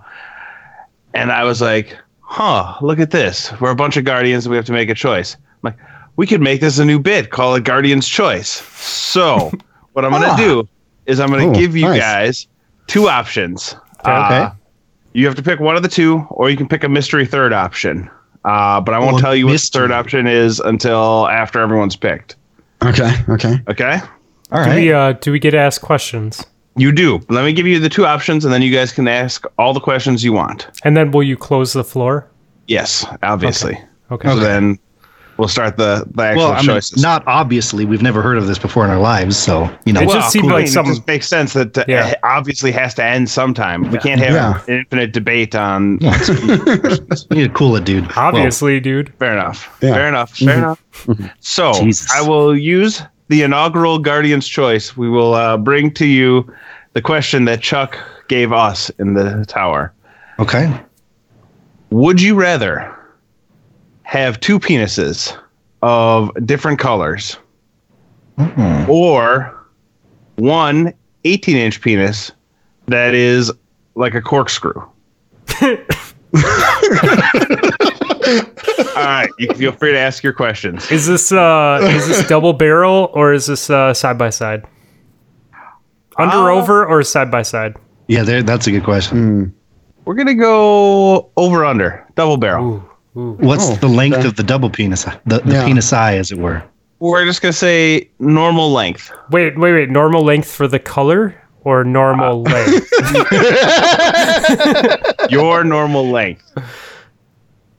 [1.14, 3.52] and I was like, "Huh, look at this.
[3.60, 5.76] We're a bunch of guardians, and we have to make a choice." I'm like,
[6.16, 8.48] we could make this a new bit, call it Guardian's Choice.
[8.78, 9.50] So,
[9.92, 10.36] what I'm gonna Ah.
[10.36, 10.68] do
[11.06, 12.00] is I'm gonna Oh, give you nice.
[12.00, 12.46] guys
[12.86, 13.76] two options.
[14.00, 14.10] Okay.
[14.12, 14.50] Uh,
[15.12, 17.52] you have to pick one of the two, or you can pick a mystery third
[17.52, 18.10] option.
[18.44, 21.94] Uh, but I won't Oh, tell you what the third option is until after everyone's
[21.96, 22.36] picked.
[22.84, 23.12] Okay.
[23.28, 23.58] Okay.
[23.68, 24.00] Okay?
[24.50, 26.44] All Do we uh do we get asked questions?
[26.76, 27.20] You do.
[27.28, 29.80] Let me give you the two options, and then you guys can ask all the
[29.80, 30.66] questions you want.
[30.84, 32.26] And then will you close the floor?
[32.66, 33.78] Yes, obviously.
[34.10, 34.28] Okay.
[34.28, 34.78] So then
[35.42, 37.02] we'll start the, the actual well, I mean, choices.
[37.02, 37.84] not obviously.
[37.84, 40.00] We've never heard of this before in our lives, so you know.
[40.00, 42.14] It well, just seemed I like mean, some- it just makes sense that uh, Yeah.
[42.22, 43.90] obviously has to end sometime.
[43.90, 44.62] We can't have Yeah.
[44.68, 45.98] an infinite debate on.
[46.00, 46.10] you
[47.30, 48.08] need to cool it, dude.
[48.16, 49.12] Obviously, dude.
[49.18, 49.76] Fair enough.
[49.82, 49.94] Yeah.
[49.94, 50.36] Fair enough.
[50.36, 50.82] Fair enough.
[51.40, 52.08] So Jesus.
[52.14, 54.96] I will use the inaugural Guardian's Choice.
[54.96, 56.48] We will uh, bring to you
[56.92, 59.92] the question that Chuck gave us in the tower.
[60.38, 60.72] Okay.
[61.90, 62.94] Would you rather
[64.12, 65.34] have two penises
[65.80, 67.38] of different colors
[68.36, 68.86] Mm-mm.
[68.86, 69.56] or
[70.36, 70.92] one
[71.24, 72.30] 18 inch penis
[72.88, 73.50] that is
[73.94, 74.74] like a corkscrew?
[75.62, 75.78] All
[78.96, 80.90] right, you can feel free to ask your questions.
[80.90, 84.66] Is this uh is this double barrel or is this uh side by side?
[86.18, 87.76] Under Uh, over or side by side?
[88.08, 89.54] Yeah, that's a good question.
[90.04, 92.66] We're gonna go over under double barrel.
[92.74, 93.36] Ooh, ooh.
[93.40, 94.28] What's Oh, the length okay.
[94.28, 95.04] of the double penis?
[95.26, 95.66] The, the Yeah.
[95.66, 96.62] penis eye, as it were.
[96.98, 99.10] We're just gonna say normal length.
[99.30, 99.90] Wait, wait, wait.
[99.90, 102.88] Normal length for the color or normal length?
[105.30, 106.52] Your normal length.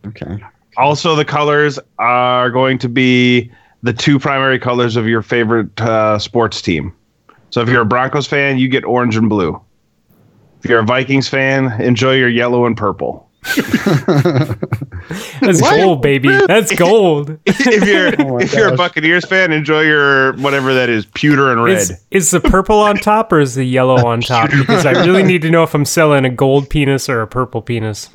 [0.08, 0.44] Okay.
[0.78, 3.52] Also, the colors are going to be
[3.84, 6.94] the two primary colors of your favorite uh, sports team.
[7.52, 9.62] So if you're a Broncos fan, you get orange and blue.
[10.64, 13.30] If you're a Vikings fan, enjoy your yellow and purple.
[15.42, 16.30] That's gold, baby.
[16.48, 17.38] That's gold.
[17.46, 18.78] If you're Oh my if you're a.
[18.78, 21.78] Buccaneers fan, enjoy your whatever that is, pewter and red.
[21.78, 24.50] Is, is the purple on top or is the yellow on top?
[24.52, 27.62] Because I really need to know if I'm selling a gold penis or a purple
[27.62, 28.10] penis.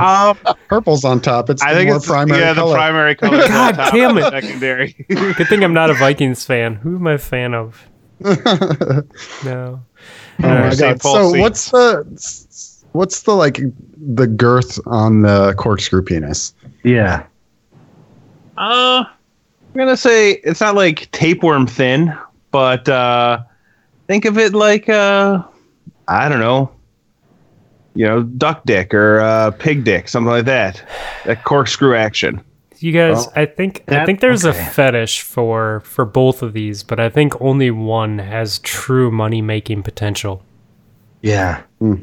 [0.00, 0.36] um,
[0.68, 1.50] Purple's on top.
[1.50, 2.70] It's I the think more it's primary yeah, color.
[2.70, 3.36] the primary color.
[3.38, 4.30] is on God top, damn it.
[4.30, 4.92] Secondary.
[5.08, 6.74] Good thing I'm not a Vikings fan.
[6.76, 7.88] Who am I a fan of?
[9.44, 9.84] No.
[10.42, 11.00] Oh my god!
[11.00, 11.40] Paul So Saints.
[11.40, 12.04] what's the
[12.94, 13.60] what's the like
[13.96, 16.54] the girth on the corkscrew penis?
[16.84, 17.26] Yeah.
[18.56, 22.16] Uh, I'm gonna say it's not like tapeworm thin,
[22.50, 23.42] but uh,
[24.06, 25.42] think of it like uh,
[26.08, 26.70] I don't know,
[27.94, 30.82] you know, duck dick or uh, pig dick, something like that.
[31.26, 32.42] That corkscrew action.
[32.78, 34.58] You guys, Well, I think I think there's okay.
[34.58, 39.42] a fetish for for both of these, but I think only one has true money
[39.42, 40.42] making potential.
[41.22, 41.62] Yeah.
[41.80, 41.94] Hmm.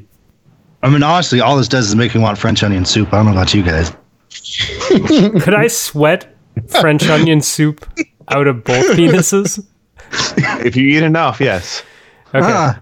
[0.83, 3.13] I mean, honestly, all this does is make me want French onion soup.
[3.13, 3.91] I don't know about you guys.
[5.43, 6.35] Could I sweat
[6.67, 7.85] French onion soup
[8.29, 9.63] out of both penises?
[10.65, 11.83] If you eat enough, yes.
[12.33, 12.39] Okay.
[12.43, 12.81] Ah,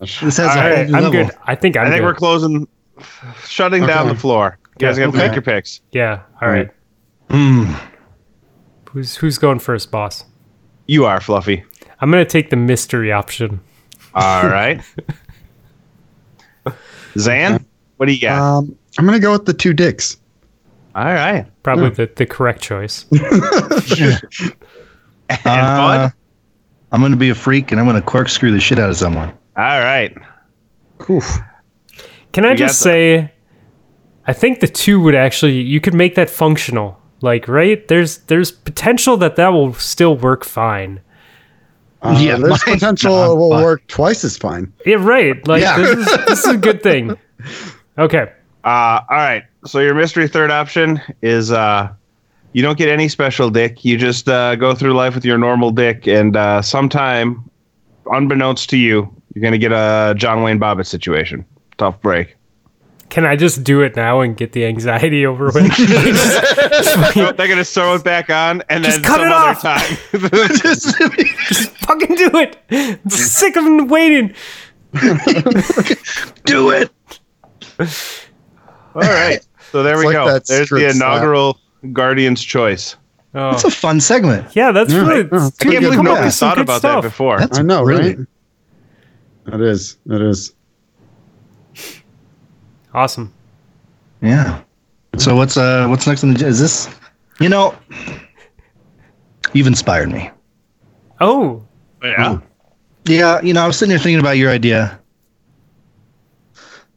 [0.00, 1.10] this has a right, whole new I'm level.
[1.12, 1.30] good.
[1.44, 2.04] I think I'm I think good.
[2.06, 2.66] we're closing,
[3.44, 4.58] shutting down the floor.
[4.80, 5.26] You guys Yeah, have to okay.
[5.28, 5.80] make your picks.
[5.92, 6.22] yeah.
[6.42, 6.70] All right.
[7.28, 7.78] Mm.
[8.90, 10.24] Who's who's going first, boss?
[10.86, 11.64] You are Fluffy.
[12.00, 13.60] I'm gonna take the mystery option.
[14.14, 14.80] All right.
[17.18, 17.64] Zan,
[17.96, 18.40] what do you got?
[18.40, 20.16] Um, I'm gonna go with the two dicks.
[20.94, 21.46] All right.
[21.62, 23.04] Probably the, the correct choice.
[25.30, 25.76] And Uh,
[26.08, 26.12] Bud.
[26.90, 28.96] I'm going to be a freak and I'm going to corkscrew the shit out of
[28.96, 29.28] someone.
[29.56, 30.16] All right.
[31.10, 31.38] Oof.
[32.32, 33.32] Can I You got just the- say,
[34.26, 36.98] I think the two would actually you could make that functional.
[37.20, 37.86] Like, right?
[37.88, 41.00] There's there's potential that that will still work fine.
[42.02, 44.72] Uh, Yeah, there's mine's potential not, it will but- work twice as fine.
[44.86, 45.46] Yeah, right.
[45.48, 45.76] Like Yeah.
[45.78, 47.16] this is this is a good thing.
[47.98, 48.30] Okay.
[48.62, 49.42] Uh, all right.
[49.66, 51.88] So your mystery third option is uh,
[52.52, 53.84] you don't get any special dick.
[53.84, 57.42] You just uh, go through life with your normal dick, and uh, sometime,
[58.12, 61.44] unbeknownst to you, you're gonna get a John Wayne Bobbitt situation.
[61.76, 62.36] Tough break.
[63.10, 65.54] Can I just do it now and get the anxiety over with?
[67.36, 69.62] They're gonna sew it back on and Just then cut some it other off.
[69.62, 69.96] time.
[71.48, 72.58] just fucking do it.
[72.70, 74.34] I'm sick of waiting.
[76.44, 76.90] Do it.
[78.94, 79.40] All right.
[79.72, 80.26] So there It's we like go.
[80.26, 81.12] There's the strict slap.
[81.14, 81.58] inaugural
[81.92, 82.96] Guardian's choice.
[83.34, 83.50] Oh.
[83.52, 84.54] That's a fun segment.
[84.56, 85.16] Yeah, that's really.
[85.18, 87.02] Yeah, dude, can't believe come we up haven't with some thought about stuff.
[87.02, 87.38] that before.
[87.38, 88.28] That's I know, brilliant.
[89.46, 89.54] right?
[89.54, 89.96] It is.
[90.10, 90.52] It is.
[92.94, 93.32] Awesome.
[94.20, 94.62] Yeah.
[95.16, 96.88] So what's uh what's next on the is this?
[97.40, 97.74] You know,
[99.52, 100.30] you've inspired me.
[101.20, 101.64] Oh,
[102.02, 102.38] Yeah.
[103.04, 105.00] Yeah, you know, I was sitting here thinking about your idea.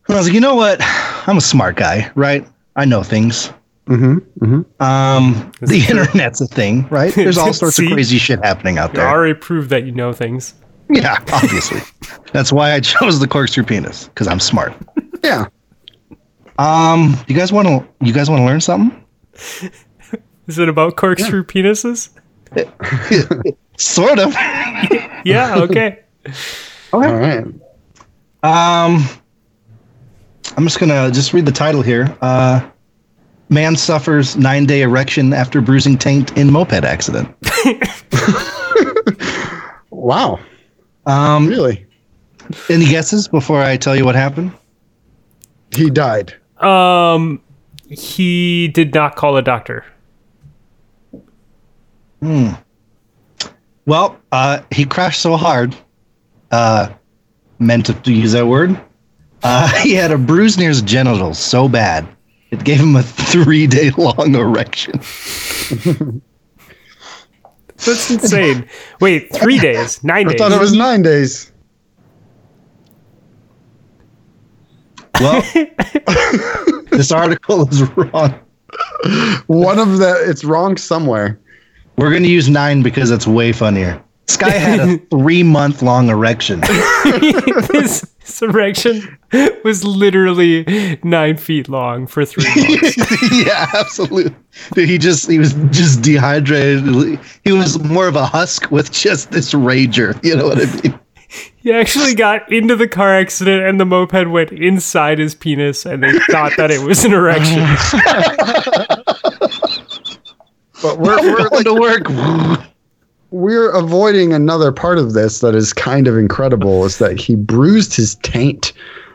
[0.08, 0.80] And I was like, you know what?
[0.82, 2.46] I'm a smart guy, right?
[2.76, 3.48] I know things.
[3.88, 4.18] Mm-hmm.
[4.46, 4.84] Mm-hmm.
[4.84, 7.14] Um, the internet's a thing, right?
[7.14, 9.08] There's all sorts of crazy shit happening out you there.
[9.08, 10.54] already proved that you know things.
[10.90, 11.80] Yeah, obviously.
[12.34, 14.74] That's why I chose the corkscrew penis because I'm smart.
[15.24, 15.48] Yeah.
[16.62, 17.88] Um, you guys want to?
[18.06, 19.04] You guys want to learn something?
[20.48, 22.10] Is it about corkscrew penises?
[23.78, 24.36] Sort of.
[25.24, 25.58] Yeah.
[25.60, 26.00] Okay.
[26.92, 27.46] All right.
[28.42, 29.06] Um,
[30.58, 32.18] I'm just gonna just read the title here.
[32.22, 32.68] Uh,
[33.50, 37.30] man suffers nine day erection after bruising taint in moped accident.
[39.92, 40.40] Wow.
[41.06, 41.86] Um, Really?
[42.70, 44.52] any guesses before I tell you what happened?
[45.76, 46.34] He died.
[46.64, 47.42] Um,
[47.90, 49.86] he did not call a doctor.
[52.22, 52.52] Hmm.
[53.86, 55.76] Well, uh, he crashed so hard,
[56.52, 56.90] uh,
[57.60, 58.80] meant to, to use that word.
[59.44, 62.08] Uh, he had a bruise near his genitals so bad
[62.52, 64.94] it gave him a three day long erection.
[67.78, 68.70] That's insane.
[69.00, 70.42] Wait, three days, nine I days.
[70.42, 71.51] I thought it was nine days.
[75.20, 75.42] Well,
[76.92, 78.40] this article is wrong.
[79.48, 80.24] One of the.
[80.28, 81.40] It's wrong somewhere.
[81.98, 84.02] We're going to use nine because it's way funnier.
[84.28, 86.62] Sky had a three month long erection.
[87.12, 89.18] this, his erection
[89.64, 92.98] was literally nine feet long for three months.
[93.46, 94.34] yeah, absolutely.
[94.74, 97.20] Dude, he just he was just dehydrated.
[97.44, 100.18] He was more of a husk with just this rager.
[100.24, 101.00] You know what I mean?
[101.58, 106.04] He actually got into the car accident and the moped went inside his penis and
[106.04, 107.66] they thought that it was an erection.
[110.82, 112.64] But we're we're Going to work.
[113.30, 117.94] we're avoiding another part of this that is kind of incredible is that he bruised
[117.94, 118.74] his taint.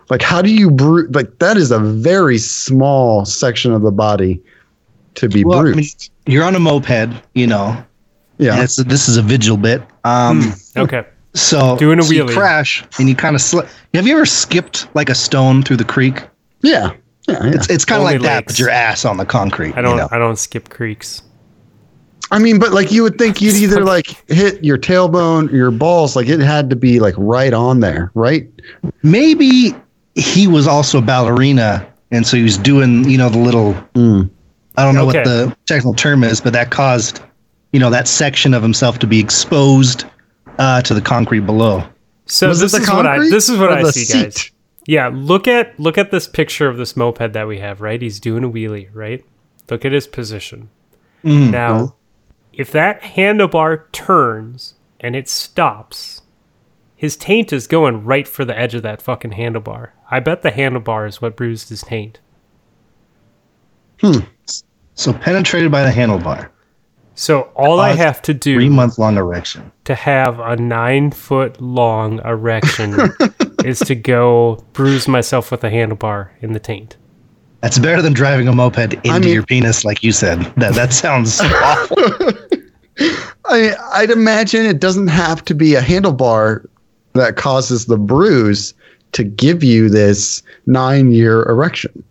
[0.09, 1.11] Like, how do you bruise?
[1.13, 4.41] Like, that is a very small section of the body
[5.17, 6.11] to be Well, I mean, bruised.
[6.27, 7.85] you're on a moped, you know.
[8.39, 8.61] Yeah.
[8.61, 9.83] this is a vigil bit.
[10.05, 11.05] Um, Okay.
[11.37, 12.35] So Doing a so you wheelie.
[12.35, 13.69] crash and you kind of slip.
[13.95, 16.23] Have you ever skipped like a stone through the creek?
[16.63, 16.93] Yeah.
[17.29, 17.45] Yeah.
[17.45, 17.51] yeah.
[17.55, 19.77] It's it's kind of Only like that, but your ass on the concrete.
[19.77, 20.09] I don't You know?
[20.11, 21.23] I don't skip creeks.
[22.33, 25.71] I mean, but like you would think you'd either like hit your tailbone, or your
[25.71, 28.49] balls, like it had to be like right on there, right?
[29.03, 29.75] Maybe
[30.15, 33.75] he was also a ballerina, and so he was doing you know the little.
[33.95, 34.31] Mm.
[34.79, 35.19] I don't know Okay.
[35.21, 37.21] what the technical term is, but that caused
[37.73, 40.05] you know that section of himself to be exposed
[40.59, 41.85] uh, to the concrete below.
[42.27, 44.23] So Was this is what I this is what I see, seat?
[44.23, 44.51] guys.
[44.87, 48.01] Yeah, look at look at this picture of this moped that we have, right?
[48.01, 49.25] He's doing a wheelie, right?
[49.71, 50.71] Look at his position.
[51.25, 51.51] Mm.
[51.51, 51.97] Now,
[52.53, 56.23] if that handlebar turns and it stops,
[56.95, 59.91] his taint is going right for the edge of that fucking handlebar.
[60.11, 62.21] I bet the handlebar is what bruised his taint.
[64.01, 64.21] Hmm.
[64.95, 66.51] So penetrated by the handlebar,
[67.19, 69.73] So all I have to do three month long erection.
[69.85, 72.95] to have a nine foot long erection
[73.65, 76.97] is to go bruise myself with a handlebar in the taint.
[77.63, 80.41] That's better than driving a moped into mean- your penis, like you said.
[80.57, 81.97] That that sounds awful.
[83.47, 86.67] I I'd imagine it doesn't have to be a handlebar
[87.15, 88.75] that causes the bruise
[89.13, 92.05] to give you this nine year erection.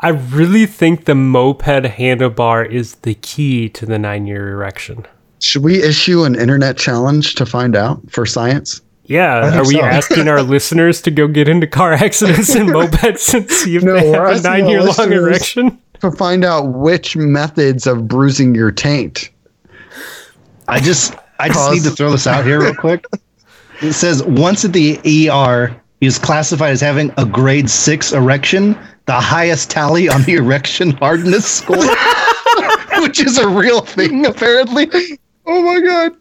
[0.00, 5.06] I really think the moped handlebar is the key to the nine year erection.
[5.40, 8.80] Should we issue an internet challenge to find out for science?
[9.04, 9.82] Yeah, are we so.
[9.82, 13.94] asking our listeners to go get into car accidents and mopeds and see if No,
[13.94, 15.78] they have a nine year long erection?
[16.00, 19.28] To find out which methods of bruising your taint.
[20.68, 21.74] I just I just Pause.
[21.74, 23.04] need to throw this out here real quick.
[23.82, 24.98] It says once at the
[25.28, 30.34] ER, he was classified as having a grade six erection, the highest tally on the
[30.34, 31.76] erection hardness score,
[33.02, 35.18] which is a real thing apparently.
[35.46, 36.16] Oh my god.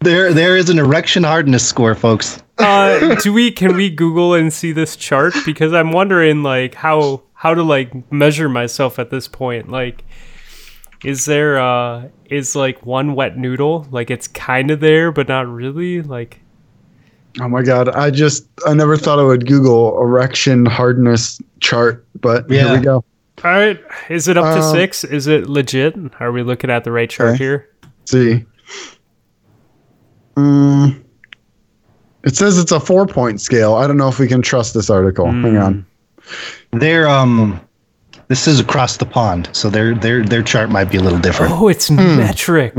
[0.00, 2.42] There there is an erection hardness score, folks.
[2.58, 5.34] uh, do we can we Google and see this chart?
[5.44, 9.70] Because I'm wondering like how how to like measure myself at this point.
[9.70, 10.04] Like,
[11.04, 15.46] is there uh is like one wet noodle like it's kind of there but not
[15.48, 16.40] really like.
[17.40, 17.88] Oh my god!
[17.90, 23.04] I just I never thought I would Google erection hardness chart, but here we go.
[23.44, 25.04] All right, is it up to Um, six?
[25.04, 25.94] Is it legit?
[26.18, 27.38] Are we looking at the right chart Okay.
[27.38, 27.68] here?
[28.04, 28.44] see.
[30.36, 31.02] Mm,
[32.24, 33.74] it says it's a four point scale.
[33.74, 35.26] I don't know if we can trust this article.
[35.26, 35.86] Hang on.
[36.72, 37.60] They're um,
[38.28, 41.52] this is across the pond, so their their their chart might be a little different.
[41.52, 42.74] Oh, it's metric.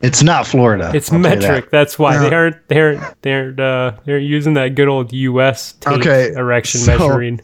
[0.00, 0.92] It's not Florida.
[0.94, 1.64] It's I'll metric.
[1.66, 1.70] that.
[1.72, 3.22] That's why they aren't They aren't.
[3.22, 5.72] They're uh, they're using that good old U.S.
[5.74, 7.40] tape Okay, erection so- measuring.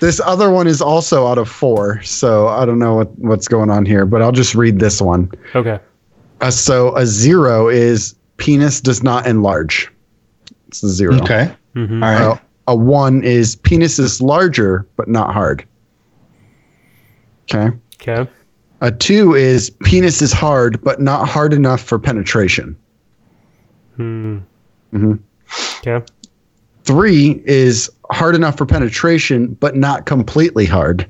[0.00, 3.70] This other one is also out of four, so I don't know what, what's going
[3.70, 5.30] on here, but I'll just read this one.
[5.54, 5.78] Okay.
[6.40, 9.92] Uh, so a zero is penis does not enlarge.
[10.66, 11.14] It's a zero.
[11.22, 11.54] Okay.
[11.76, 12.02] Mhm.
[12.02, 12.20] All right.
[12.36, 15.64] Uh, a one is penis is larger but not hard.
[17.52, 17.76] Okay.
[18.00, 18.28] Okay.
[18.82, 22.76] A two is penis is hard but not hard enough for penetration.
[23.96, 24.38] Hmm.
[24.92, 25.20] Mhm.
[25.78, 26.04] Okay.
[26.82, 31.06] Three is hard enough for penetration but not completely hard.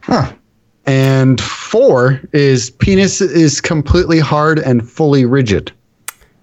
[0.00, 0.32] Huh.
[0.86, 5.70] And four is penis is completely hard and fully rigid.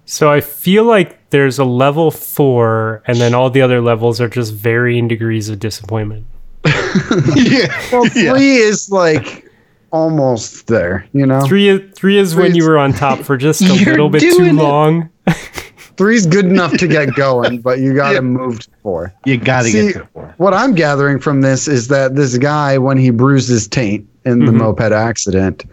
[0.06, 4.28] So I feel like there's a level four, and then all the other levels are
[4.28, 6.24] just varying degrees of disappointment.
[7.36, 7.68] yeah.
[7.92, 9.46] Well, three is like
[9.92, 11.40] almost there, you know?
[11.42, 14.20] Three, is- three is when Three's- you were on top for just a little bit
[14.20, 14.62] too doing it.
[14.62, 15.08] long.
[15.96, 19.12] Three's good enough to get going, but you got to move to four.
[19.26, 20.34] You got to get to four.
[20.38, 24.38] What I'm gathering from this is that this guy, when he bruised his taint in
[24.46, 24.56] the Mhm.
[24.58, 25.64] moped accident,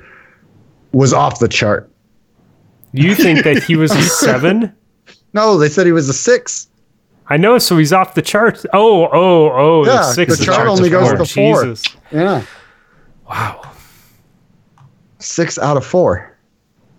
[0.92, 1.90] was off the chart.
[2.92, 4.74] You think that he was a seven?
[5.34, 6.68] No, they said he was a six.
[7.30, 8.66] I know, so he's off the charts.
[8.74, 10.36] Oh, oh, oh, Yeah, the six.
[10.38, 11.18] the is chart off only goes four.
[11.18, 11.64] to four.
[11.66, 11.96] Jesus.
[12.12, 12.44] Yeah,
[13.30, 13.62] Wow.
[15.20, 16.36] six out of four.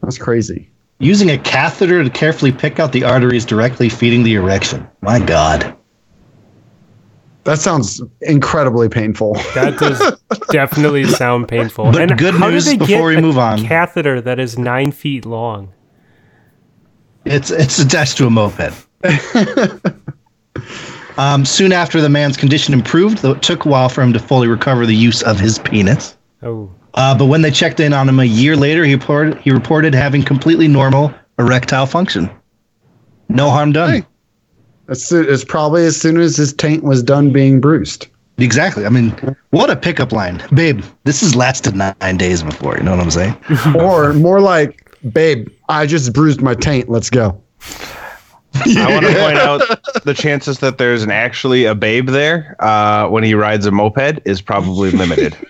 [0.03, 0.71] That's crazy.
[1.01, 4.87] Using a catheter to carefully pick out the arteries directly feeding the erection.
[5.01, 5.75] My God.
[7.45, 9.35] That sounds incredibly painful.
[9.55, 10.21] That does
[10.51, 11.93] definitely sound painful.
[11.93, 13.65] But good how do news they before we a move on.
[13.65, 15.73] Catheter that is nine feet long.
[17.25, 18.87] It's it's attached to a moped.
[21.17, 24.19] um, soon after the man's condition improved, though it took a while for him to
[24.19, 26.17] fully recover the use of his penis.
[26.43, 29.51] Oh, Uh, but when they checked in on him a year later, he reported he
[29.51, 32.31] reported having completely normal erectile function.
[33.29, 33.91] No harm done.
[33.91, 34.07] Hey.
[34.89, 38.07] It's, it's probably as soon as his taint was done being bruised.
[38.39, 38.87] Exactly.
[38.87, 39.11] I mean,
[39.51, 40.83] what a pickup line, babe.
[41.05, 42.79] This has lasted nine days before.
[42.79, 43.37] You know what I'm saying?
[43.79, 46.89] or more like, babe, I just bruised my taint.
[46.89, 47.39] Let's go.
[48.67, 53.09] I want to point out the chances that there's an actually a babe there uh,
[53.09, 55.37] when he rides a moped is probably limited.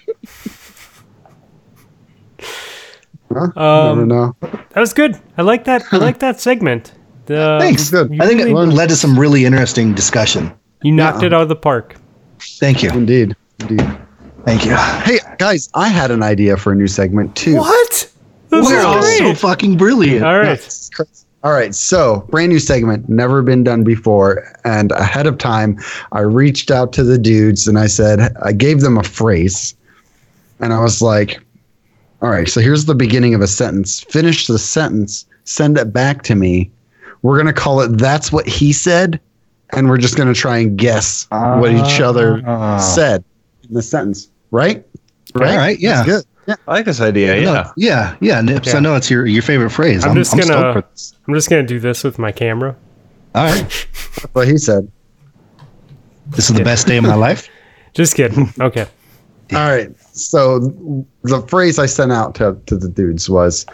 [3.30, 3.60] Huh?
[3.60, 4.36] Um, Never know.
[4.40, 5.20] that was good.
[5.36, 5.84] I like that.
[5.92, 6.92] I like that segment.
[7.26, 7.90] The, Thanks.
[7.90, 8.10] good.
[8.20, 10.50] I think really- it led to some really interesting discussion.
[10.82, 11.96] you knocked it out of the park.
[12.40, 12.90] Thank you.
[12.90, 13.36] Indeed.
[13.60, 13.98] Indeed.
[14.46, 14.74] Thank you.
[14.76, 17.56] Hey, guys, I had an idea for a new segment too.
[17.56, 18.10] What?
[18.48, 20.24] This We're all so fucking brilliant.
[20.24, 20.46] All right.
[20.58, 20.90] Yes.
[21.44, 24.52] All right, so brand new segment, never been done before.
[24.64, 25.78] And ahead of time,
[26.10, 29.74] I reached out to the dudes and I said, I gave them a phrase.
[30.58, 31.40] And I was like,
[32.22, 34.00] all right, so here's the beginning of a sentence.
[34.00, 36.70] Finish the sentence, send it back to me.
[37.22, 39.20] We're going to call it That's What He Said.
[39.70, 42.78] And we're just going to try and guess what each other Ah.
[42.78, 43.22] said
[43.68, 44.28] in the sentence.
[44.50, 44.84] Right?
[45.36, 46.04] All right, yeah.
[46.04, 46.24] Good.
[46.48, 46.56] Yeah.
[46.66, 47.40] I like this idea.
[47.42, 47.70] No, Yeah.
[47.76, 48.68] yeah, yeah, Nips.
[48.68, 48.76] Yeah.
[48.78, 50.02] I know it's your, your favorite phrase.
[50.04, 51.14] I'm I'm, just I'm gonna- stoked for this.
[51.28, 52.74] I'm just gonna do this with my camera.
[53.34, 53.62] All right.
[53.68, 54.90] That's what he said.
[56.28, 57.48] This is the best day of my life.
[57.94, 58.52] Just kidding.
[58.60, 58.86] Okay.
[59.52, 59.90] All right.
[60.12, 63.64] So the phrase I sent out to, to the dudes was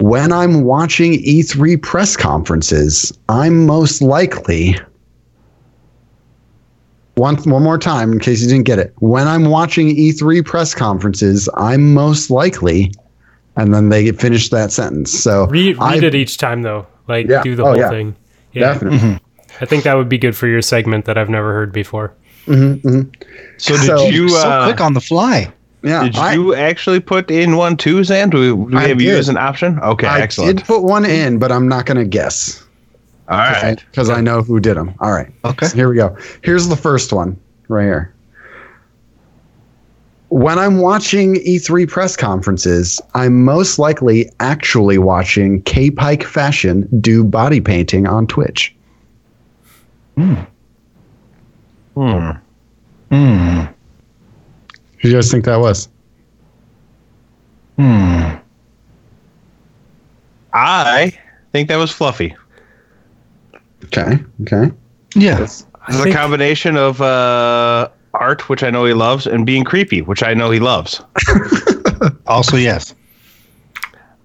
[0.00, 4.78] when I'm watching E3 press conferences, I'm most likely.
[7.16, 8.92] One, one more time in case you didn't get it.
[8.98, 12.92] When I'm watching E3 press conferences, I'm most likely.
[13.56, 15.12] And then they finish that sentence.
[15.12, 16.86] So Read, read I- it each time though.
[17.08, 17.42] Like Yeah.
[17.42, 17.88] do the Oh, whole yeah.
[17.88, 18.14] thing.
[18.52, 18.74] Yeah.
[18.74, 19.18] Definitely.
[19.62, 22.12] I think that would be good for your segment that I've never heard before.
[22.46, 23.08] Mhm, mhm.
[23.56, 25.50] So did So- you so uh, quick on the fly.
[25.82, 26.02] Yeah.
[26.04, 28.28] did I- you actually put in one too, Zan?
[28.28, 29.78] Do we, do we I have you as an option?
[29.82, 30.50] Okay, I excellent.
[30.50, 32.62] I did put one in, but I'm not going to guess.
[33.28, 33.84] All right.
[33.90, 34.94] Because I know who did them.
[35.00, 35.32] All right.
[35.44, 35.66] Okay.
[35.66, 36.16] So here we go.
[36.42, 38.14] Here's the first one right here.
[40.28, 47.24] When I'm watching E3 press conferences, I'm most likely actually watching K Pike Fashion do
[47.24, 48.74] body painting on Twitch.
[50.16, 50.34] Hmm.
[51.94, 52.30] Hmm.
[53.10, 53.66] Who
[55.02, 55.88] do you guys think that was?
[57.76, 58.34] Hmm.
[60.52, 61.12] I
[61.52, 62.34] think that was Fluffy.
[63.86, 64.18] Okay.
[64.42, 64.70] Okay.
[65.14, 65.38] Yeah.
[65.40, 70.02] This is a combination of uh, art, which I know he loves, and being creepy,
[70.02, 71.02] which I know he loves.
[72.26, 72.94] Also, yes.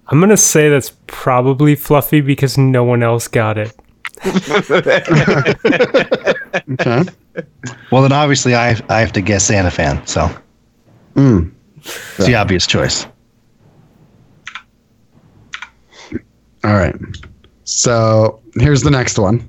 [0.08, 3.72] I'm gonna say that's probably Fluffy because no one else got it.
[6.72, 7.02] Okay.
[7.90, 10.06] Well, then obviously I I have to guess Santa fan.
[10.06, 10.28] So
[11.16, 11.50] Mm.
[11.78, 13.06] it's the obvious choice.
[16.64, 16.94] All right.
[17.64, 19.48] So here's the next one.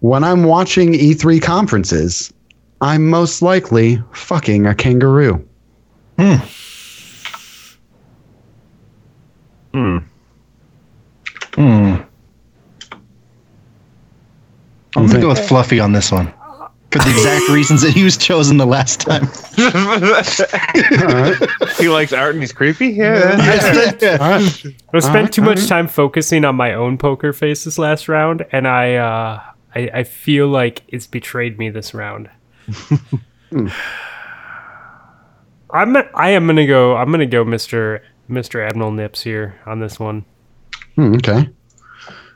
[0.00, 2.32] When I'm watching E3 conferences,
[2.80, 5.44] I'm most likely fucking a kangaroo.
[6.18, 6.34] Hmm.
[9.74, 9.98] Hmm.
[11.54, 11.96] Hmm.
[14.96, 16.32] I'm gonna go with Fluffy on this one
[16.90, 19.28] for the exact reasons that he was chosen the last time.
[21.78, 22.88] he likes art and he's creepy.
[22.88, 23.32] Yeah.
[24.20, 24.42] All right.
[24.42, 28.46] I spent Alright, too much time focusing on my own poker face this last round,
[28.52, 29.42] and I, uh,
[29.74, 32.30] I, I feel like it's betrayed me this round.
[35.70, 36.96] I'm, I am gonna go.
[36.96, 40.24] I'm gonna go, Mister Mister Admiral Nips here on this one.
[40.94, 41.48] Hmm, okay.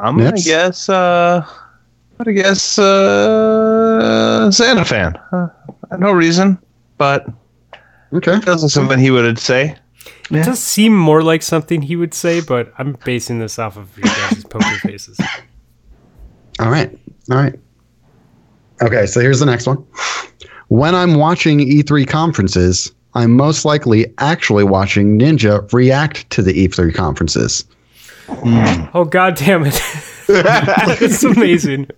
[0.00, 0.88] I'm gonna guess.
[0.88, 5.16] Uh, I'm gonna guess uh, Santa fan.
[5.32, 5.48] Uh,
[5.98, 6.58] no reason,
[6.98, 7.26] but
[8.12, 8.38] Okay.
[8.40, 9.76] feels like something he would say.
[10.30, 13.96] It does seem more like something he would say, but I'm basing this off of
[13.96, 15.18] your guys' poker faces.
[16.58, 16.98] All right.
[17.32, 17.58] All right.
[18.82, 19.78] Okay, so here's the next one.
[20.68, 26.94] When I'm watching E3 conferences, I'm most likely actually watching Ninja react to the E3
[26.94, 27.64] conferences.
[28.28, 28.84] Hmm.
[28.92, 29.80] Oh god damn it!
[30.28, 31.88] it's amazing.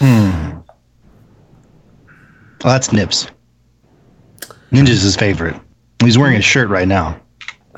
[0.00, 0.64] Oh,
[2.64, 3.28] that's Nips.
[4.72, 5.54] Ninja's his favorite.
[6.02, 7.20] He's wearing his shirt right now.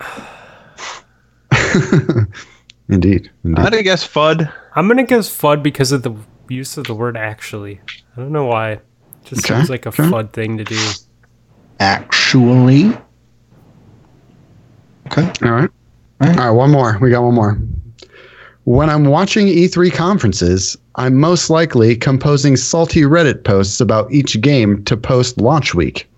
[2.89, 3.31] Indeed.
[3.45, 3.59] Indeed.
[3.59, 4.53] I'm gonna guess FUD.
[4.75, 6.15] I'm gonna guess FUD because of the
[6.49, 7.81] use of the word actually.
[8.17, 8.73] I don't know why.
[8.73, 8.83] It
[9.25, 10.03] just Okay, seems like a okay.
[10.05, 10.79] FUD thing to do.
[11.81, 12.97] Actually.
[15.07, 15.31] Okay.
[15.45, 15.71] All right.
[16.21, 16.39] All right.
[16.39, 16.99] All right, one more.
[17.01, 17.59] We got one more.
[18.65, 24.85] When I'm watching E3 conferences, I'm most likely composing salty Reddit posts about each game
[24.85, 26.09] to post launch week.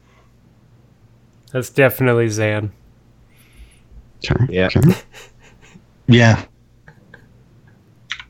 [1.53, 2.71] That's definitely Zan.
[4.31, 4.45] Okay.
[4.53, 4.67] Yeah.
[4.67, 4.81] Okay.
[6.07, 6.45] Yeah.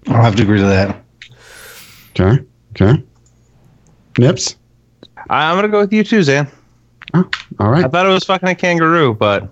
[0.08, 1.02] I'll have to agree to that.
[2.18, 2.42] Okay.
[2.72, 3.02] Okay.
[4.18, 4.56] Nips.
[5.30, 6.48] I- I'm gonna go with you too, Zan.
[7.14, 7.28] Oh,
[7.60, 7.84] all right.
[7.84, 9.48] I thought it was fucking a kangaroo, but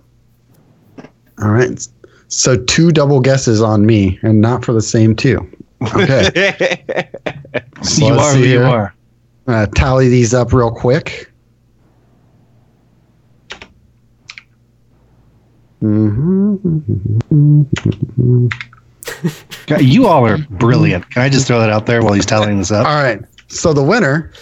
[1.41, 1.87] All right.
[2.29, 5.39] So two double guesses on me, and not for the same two.
[5.95, 7.09] Okay.
[7.83, 8.95] So you let's are see who you are.
[9.49, 11.31] Uh, tally these up real quick.
[17.33, 18.47] Mm-hmm.
[19.67, 21.09] God, You all are brilliant.
[21.11, 22.87] Can I just throw that out there while he's tallying this up?
[22.87, 23.21] All right.
[23.49, 24.33] So the winner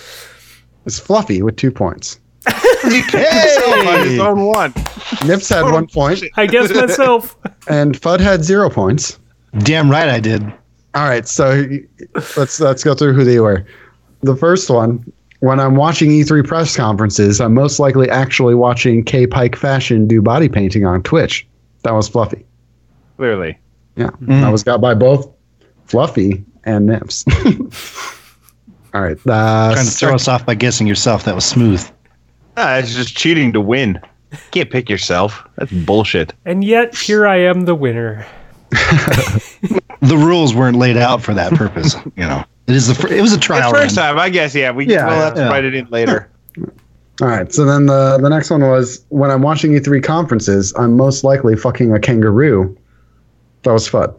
[0.86, 2.18] is Fluffy with two points.
[2.46, 4.72] on his own one.
[5.26, 7.36] Nips had one point, I guess myself.
[7.68, 9.18] and Fudd had zero points.
[9.58, 10.42] Damn right I did.
[10.94, 11.66] All right, so
[12.36, 13.64] let's let's go through who they were.
[14.22, 15.04] The first one,
[15.40, 20.20] when I'm watching E3 press conferences, I'm most likely actually watching K Pike Fashion do
[20.22, 21.46] body painting on Twitch.
[21.84, 22.44] That was Fluffy.
[23.18, 23.58] Clearly.
[24.00, 24.40] Yeah, Mm.
[24.40, 25.28] that was got by both
[25.86, 27.24] Fluffy and Nips.
[28.94, 31.24] All right, uh, Trying to throw us off by guessing yourself.
[31.24, 31.86] That was smooth.
[32.56, 34.00] Ah, it's just cheating to win.
[34.50, 35.46] Can't pick yourself.
[35.56, 36.32] That's bullshit.
[36.44, 38.26] And yet here I am the winner.
[40.02, 41.94] The rules weren't laid out for that purpose.
[42.16, 43.68] You know, it is the fir- it was a trial.
[43.70, 43.82] The trial.
[43.84, 44.06] first run.
[44.14, 44.54] time, I guess.
[44.54, 45.48] Yeah, we Yeah, will have to yeah.
[45.50, 46.26] write it in later.
[47.20, 47.52] All right.
[47.52, 51.54] So then the the next one was when I'm watching E3 conferences, I'm most likely
[51.54, 52.74] fucking a kangaroo.
[53.62, 54.14] That was fun.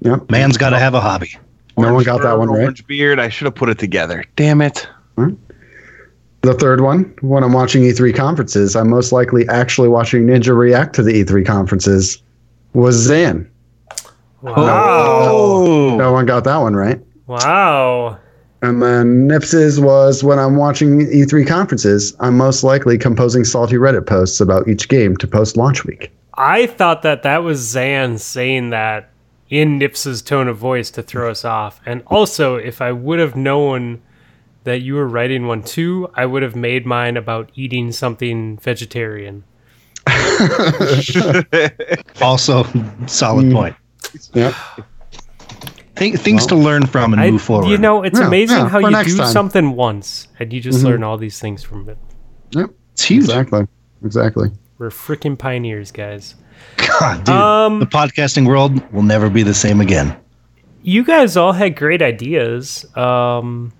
[0.00, 0.30] Yep.
[0.30, 1.36] Man's got to have a hobby.
[1.76, 2.62] No one got that one right.
[2.62, 3.18] Orange beard.
[3.18, 4.24] I should have put it together.
[4.36, 4.88] Damn it.
[6.42, 10.94] The third one, when I'm watching E3 conferences, I'm most likely actually watching Ninja react
[10.94, 12.22] to the E3 conferences.
[12.72, 13.50] Was Zan.
[14.42, 14.54] Wow.
[15.28, 15.96] Oh.
[15.96, 17.00] No one got that one right.
[17.26, 18.18] Wow.
[18.62, 24.06] And then Nips's was when I'm watching E3 conferences, I'm most likely composing salty Reddit
[24.06, 26.12] posts about each game to post launch week.
[26.36, 29.10] I thought that that was Zan saying that
[29.48, 31.80] in Nips's tone of voice to throw us off.
[31.86, 34.02] And also, if I would have known
[34.64, 39.44] that you were writing one too, I would have made mine about eating something vegetarian.
[42.22, 42.64] Also,
[43.06, 43.52] solid hmm.
[43.52, 43.76] point.
[44.32, 44.54] Yep.
[45.96, 47.68] Think, things to learn from and I, move forward.
[47.68, 49.32] you know, it's Yeah, amazing yeah, how you do time.
[49.32, 50.88] something once and you just mm-hmm.
[50.88, 51.98] learn all these things from it.
[52.50, 52.70] Yep.
[52.92, 53.24] it's huge.
[53.24, 53.66] Exactly.
[54.04, 54.50] Exactly.
[54.78, 56.34] We're freaking pioneers, guys.
[56.76, 60.16] God, dude, Um, the podcasting world will never be the same again.
[60.82, 62.84] You guys all had great ideas.
[62.96, 63.72] Um,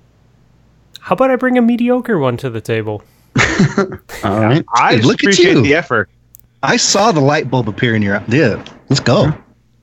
[1.01, 3.03] how about I bring a mediocre one to the table?
[4.25, 4.65] All right.
[4.75, 5.63] I Dude, look at appreciate you.
[5.63, 6.09] the effort.
[6.63, 8.23] I saw the light bulb appear in your.
[8.29, 9.33] Yeah, let's go.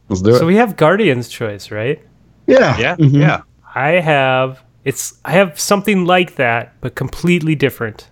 [0.10, 0.40] Let's do it.
[0.40, 2.02] So we have Guardian's Choice, right?
[2.48, 3.22] Yeah, Yeah, Mm-hmm.
[3.22, 3.42] yeah.
[3.74, 8.10] I have it's I have something like that, but completely different.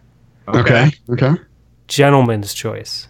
[0.47, 0.91] okay.
[1.10, 1.34] Okay.
[1.92, 3.10] Gentleman's Choice.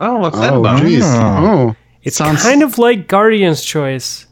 [0.00, 0.80] Oh, what's that Oh, about?
[0.80, 1.02] jeez.
[1.02, 1.46] Oh.
[1.70, 1.76] Oh.
[2.02, 4.26] It's Sounds- kind of like Guardian's Choice,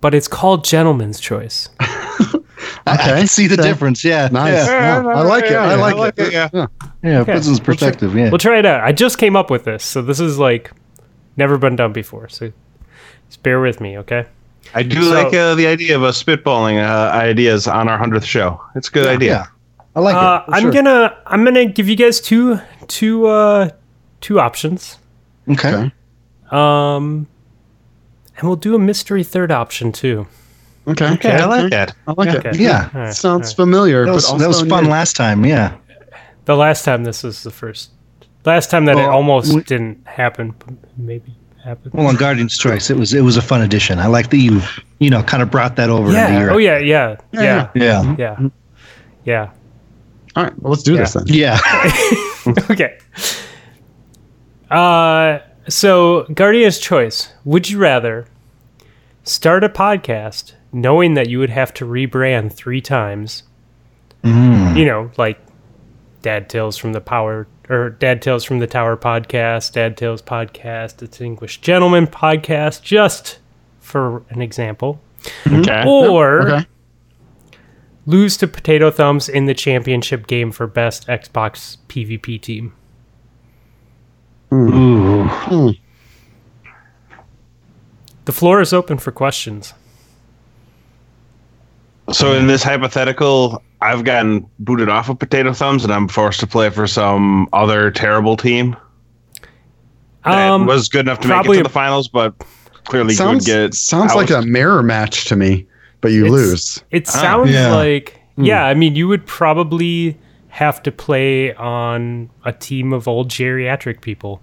[0.00, 1.68] but it's called Gentleman's Choice.
[1.80, 3.62] I, I can see the okay.
[3.68, 4.04] difference.
[4.04, 4.66] Yeah, Nice.
[4.66, 5.52] Yeah, Yeah, I like it.
[5.52, 6.32] I like it.
[6.32, 6.48] Yeah.
[6.52, 6.66] Yeah.
[7.04, 7.34] yeah, Okay.
[7.34, 8.16] puts in perspective.
[8.16, 8.82] Yeah, We'll try it out.
[8.82, 10.72] I just came up with this, so this is like
[11.36, 12.28] never been done before.
[12.28, 12.52] So
[13.28, 14.26] just bear with me, okay?
[14.74, 18.24] I do So- like uh, the idea of us spitballing uh, ideas on our hundredth
[18.24, 18.60] show.
[18.74, 19.48] It's a good idea.
[19.94, 20.00] Yeah.
[20.00, 20.50] I like Uh, it.
[20.50, 20.72] for I'm sure.
[20.72, 23.70] gonna I'm gonna give you guys two two uh
[24.20, 24.98] two options.
[25.50, 25.72] Okay.
[25.74, 25.92] Okay.
[26.50, 27.26] Um,
[28.36, 30.26] and we'll do a mystery third option too.
[30.88, 31.12] Okay.
[31.14, 31.94] Okay, I like that.
[32.08, 32.48] I like Okay.
[32.50, 32.56] it.
[32.56, 33.56] Yeah, All right, Sounds all right.
[33.56, 34.04] familiar.
[34.06, 34.90] that was but that was fun new.
[34.90, 35.44] last time.
[35.44, 35.74] Yeah,
[36.46, 37.90] The last time this was the first.
[38.46, 40.54] Last time that it almost we- didn't happen,
[40.96, 41.92] maybe happened.
[41.94, 43.98] well, on Guardian's Choice, it was it was a fun addition.
[43.98, 44.60] I like that you
[44.98, 46.40] you know kind of brought that over into yeah.
[46.40, 46.78] your Oh yeah.
[46.78, 47.16] Yeah.
[47.32, 47.68] Yeah.
[47.74, 48.48] yeah Yeah.
[49.24, 49.50] Yeah.
[50.36, 50.62] All right.
[50.62, 51.24] Well, let's do this then.
[51.26, 51.58] yeah.
[52.70, 52.98] okay.
[54.70, 57.32] Uh, so Guardian's choice.
[57.44, 58.26] Would you rather
[59.24, 63.42] start a podcast knowing that you would have to rebrand three times?
[64.22, 65.38] You know, like
[66.22, 70.98] Dad Tales from the Power or Dad Tales from the Tower podcast, Dad Tales podcast,
[70.98, 73.38] Distinguished Gentleman podcast, just
[73.80, 75.00] for an example.
[75.46, 75.84] Okay.
[75.86, 76.66] Or Okay.
[78.06, 82.72] Lose to Potato Thumbs in the championship game for best Xbox PvP team.
[84.52, 85.74] Ooh.
[88.24, 89.74] The floor is open for questions.
[92.12, 96.46] So in this hypothetical, I've gotten booted off of Potato Thumbs, and I'm forced to
[96.46, 98.76] play for some other terrible team
[100.24, 102.34] that Um, was good enough to make it to the finals, but
[102.84, 105.66] clearly Sounds, would get sounds like a mirror match to me,
[106.00, 106.84] but you It's- lose.
[106.90, 107.74] It ah, sounds yeah.
[107.74, 108.44] like hmm.
[108.44, 108.64] yeah.
[108.64, 110.16] I mean, you would probably
[110.48, 114.40] have to play on a team of old geriatric people.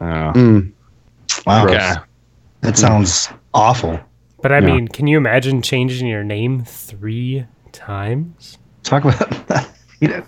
[0.00, 0.04] Oh.
[0.34, 0.72] Mm.
[1.46, 1.92] Wow, Okay.
[2.62, 4.00] that sounds awful.
[4.42, 4.66] But I Yeah.
[4.66, 8.58] mean, can you imagine changing your name three times?
[8.82, 9.68] Talk about that.
[10.00, 10.22] You know,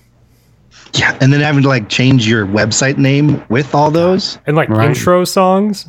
[0.94, 4.38] yeah, and then having to like change your website name with all those.
[4.46, 4.88] And like Right.
[4.88, 5.86] intro songs?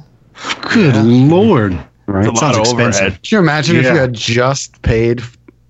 [0.73, 2.25] Good lord, Right.
[2.25, 3.01] It's a lot sounds of expensive.
[3.01, 3.23] overhead.
[3.23, 5.21] Can you imagine if you had just paid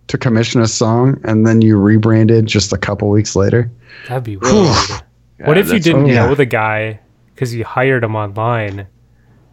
[0.07, 3.69] to commission a song and then you rebranded just a couple weeks later?
[4.07, 4.53] That'd be weird.
[4.53, 5.03] what
[5.45, 6.27] God, if you didn't oh, yeah.
[6.27, 6.99] know the guy
[7.33, 8.87] because you hired him online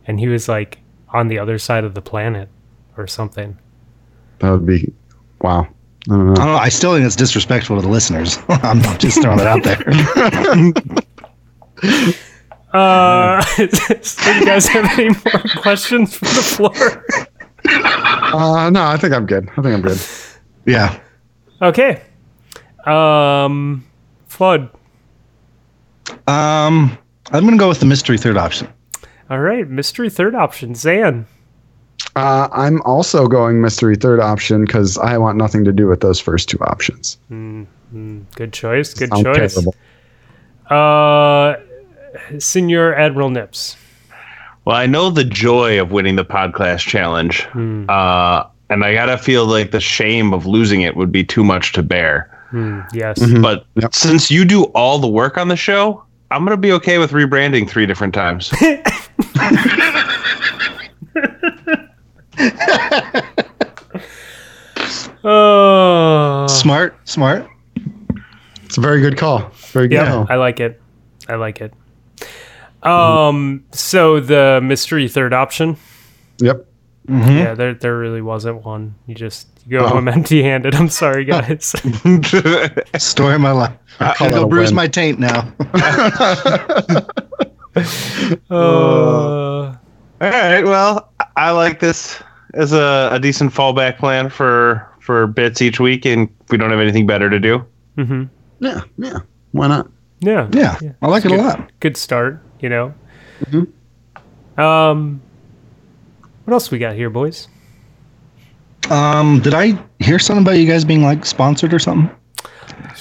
[0.06, 0.78] and he was like
[1.08, 2.48] on the other side of the planet
[2.96, 3.58] or something?
[4.40, 4.92] That would be
[5.40, 5.66] wow.
[6.10, 6.56] I don't I don't know.
[6.56, 8.38] I still think it's disrespectful to the listeners.
[8.48, 9.82] I'm just throwing it out there.
[12.74, 13.62] Uh, do
[14.34, 17.04] you guys have any more questions from the floor?
[17.66, 19.48] Uh, no, I think I'm good.
[19.50, 19.98] I think I'm good.
[20.66, 20.98] Yeah.
[21.62, 22.02] Okay.
[22.84, 23.84] Um,
[24.26, 24.68] Flood.
[26.26, 26.98] Um,
[27.32, 28.68] I'm gonna go with the mystery third option.
[29.30, 31.26] All right, mystery third option, Zan.
[32.16, 36.20] Uh, I'm also going mystery third option because I want nothing to do with those
[36.20, 37.16] first two options.
[37.30, 38.92] Good choice.
[38.94, 39.54] Good Sound choice.
[39.54, 39.74] terrible.
[40.68, 41.56] Uh,
[42.38, 43.76] Senor Admiral Nips.
[44.64, 47.84] Well, I know the joy of winning the podcast challenge, Hmm.
[47.88, 51.72] uh, and I gotta feel like the shame of losing it would be too much
[51.72, 52.30] to bear.
[52.50, 53.18] Hmm, yes.
[53.40, 53.94] But Yep.
[53.94, 57.68] since you do all the work on the show, I'm gonna be okay with rebranding
[57.68, 58.50] three different times.
[65.26, 67.48] Oh, Smart, smart.
[68.64, 69.50] It's a very good call.
[69.72, 70.26] Very good yeah, call.
[70.28, 70.80] I like it.
[71.28, 71.72] I like it.
[72.84, 75.76] Um, so the mystery third option.
[76.38, 76.66] Yep.
[77.08, 78.94] Yeah, there there really wasn't one.
[79.06, 79.88] You just you go Oh.
[79.88, 80.74] home empty-handed.
[80.78, 81.66] I'm sorry, guys.
[82.98, 83.72] Story of my life.
[84.00, 84.76] I'm call gonna that go bruise win.
[84.76, 85.52] my taint now.
[88.50, 89.76] uh, All
[90.20, 90.62] right.
[90.62, 92.22] Well, I like this
[92.54, 96.80] as a, a decent fallback plan for for bits each week, and we don't have
[96.80, 97.64] anything better to do.
[97.98, 98.24] Mm-hmm.
[98.64, 99.18] Yeah, yeah.
[99.52, 99.90] Why not?
[100.20, 100.48] Yeah.
[100.52, 101.70] Yeah, I like it a lot.
[101.80, 102.94] Good start, you know.
[103.46, 104.60] Mm-hmm.
[104.60, 105.20] Um,
[106.44, 107.48] what else we got here, boys?
[108.90, 112.14] Um, did I hear something about you guys being like sponsored or something?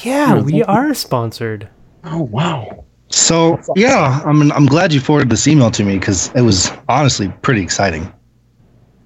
[0.01, 1.68] Yeah, we are sponsored.
[2.06, 2.86] Oh wow.
[3.10, 6.72] So yeah, I mean, I'm glad you forwarded this email to me because it was
[6.89, 8.04] honestly pretty exciting.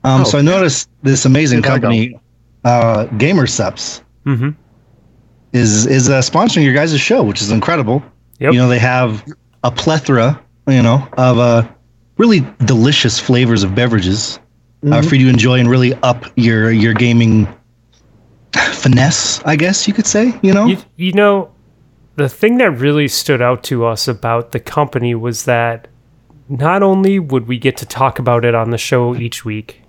[0.03, 1.69] Um, Oh, so I noticed this amazing go?
[1.69, 2.19] company,
[2.63, 4.49] uh, GamerSupps, Mm-hmm.
[5.53, 8.03] is is uh, sponsoring your guys' show, which is incredible.
[8.39, 8.53] Yep.
[8.53, 9.25] You know, they have
[9.63, 11.67] a plethora, you know, of uh,
[12.17, 14.41] really delicious flavors of beverages uh,
[14.87, 15.07] Mm-hmm.
[15.09, 17.47] for you to enjoy and really up your your gaming
[18.53, 20.33] finesse, I guess you could say.
[20.43, 21.49] You know, You, you know,
[22.15, 25.87] the thing that really stood out to us about the company was that
[26.47, 29.81] not only would we get to talk about it on the show each week,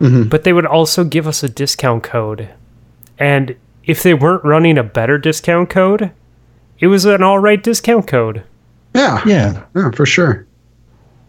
[0.00, 2.50] but they would also give us a discount code.
[3.18, 6.10] And if they weren't running a better discount code,
[6.78, 8.42] it was an all right discount code.
[8.94, 9.20] Yeah.
[9.26, 10.46] yeah, Yeah, for sure.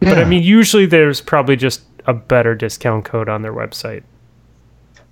[0.02, 4.04] But I mean, usually there's probably just a better discount code on their website.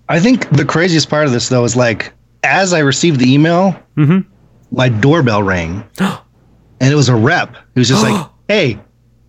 [0.09, 3.75] I think the craziest part of this though is like as I received the email,
[3.97, 4.25] Mhm.
[4.71, 7.55] my doorbell rang, and it was a rep.
[7.75, 8.77] It was just like, "Hey,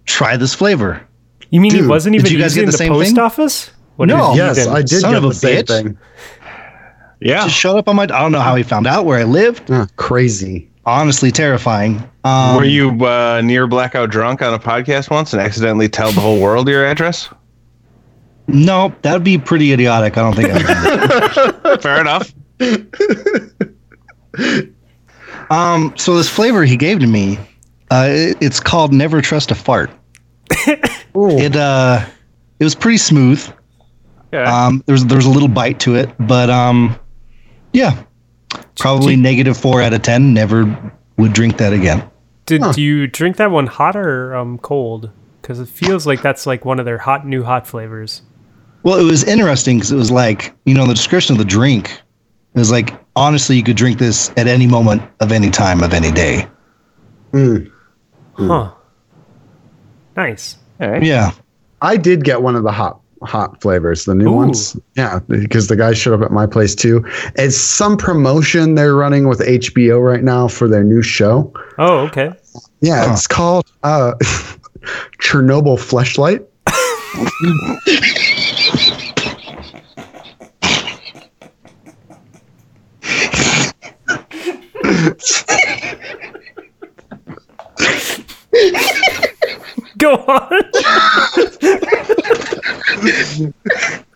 [0.04, 1.00] try this flavor."
[1.50, 3.08] You mean he wasn't even did even you guys using get the the, same post
[3.10, 3.18] thing?
[3.20, 3.70] office?
[3.96, 4.34] What No.
[4.34, 5.68] Yes, I did Son get of a the same bitch.
[5.68, 5.98] thing.
[7.20, 7.44] Yeah.
[7.44, 8.02] Just showed up on my.
[8.02, 9.70] I don't know how he found out where I lived.
[9.70, 10.68] Yeah, crazy.
[10.86, 12.02] Honestly, terrifying.
[12.24, 16.20] Um, Were you uh, near blackout drunk on a podcast once and accidentally tell the
[16.20, 17.28] whole world your address?
[18.46, 20.18] No, that would be pretty idiotic.
[20.18, 20.50] I don't think.
[20.52, 21.82] I would.
[21.82, 22.34] Fair enough.
[25.50, 25.92] um.
[25.96, 27.38] So this flavor he gave to me,
[27.90, 29.90] uh, it- it's called Never Trust a Fart.
[31.16, 32.04] It uh,
[32.58, 33.40] it was pretty smooth.
[34.32, 34.42] Okay.
[34.42, 36.98] Um, there's there's a little bite to it, but um,
[37.72, 38.02] yeah,
[38.76, 40.34] probably negative four out of ten.
[40.34, 42.08] Never would drink that again.
[42.46, 45.10] Did do you drink that one hot or um, cold?
[45.40, 48.22] Because it feels like that's like one of their hot new hot flavors.
[48.82, 51.90] Well, it was interesting because it was like you know the description of the drink.
[52.54, 55.92] It was like honestly, you could drink this at any moment of any time of
[55.94, 56.46] any day.
[57.32, 57.56] Hmm.
[58.34, 58.72] Huh.
[60.16, 60.58] Nice.
[60.80, 61.32] Yeah,
[61.80, 64.36] I did get one of the hot hot flavors, the new Ooh.
[64.36, 64.76] ones.
[64.96, 67.04] Yeah, because the guy showed up at my place too.
[67.36, 71.52] It's some promotion they're running with HBO right now for their new show.
[71.78, 72.32] Oh, okay.
[72.80, 74.14] Yeah, it's called uh,
[75.20, 76.44] Chernobyl Fleshlight.
[89.98, 90.62] Go on.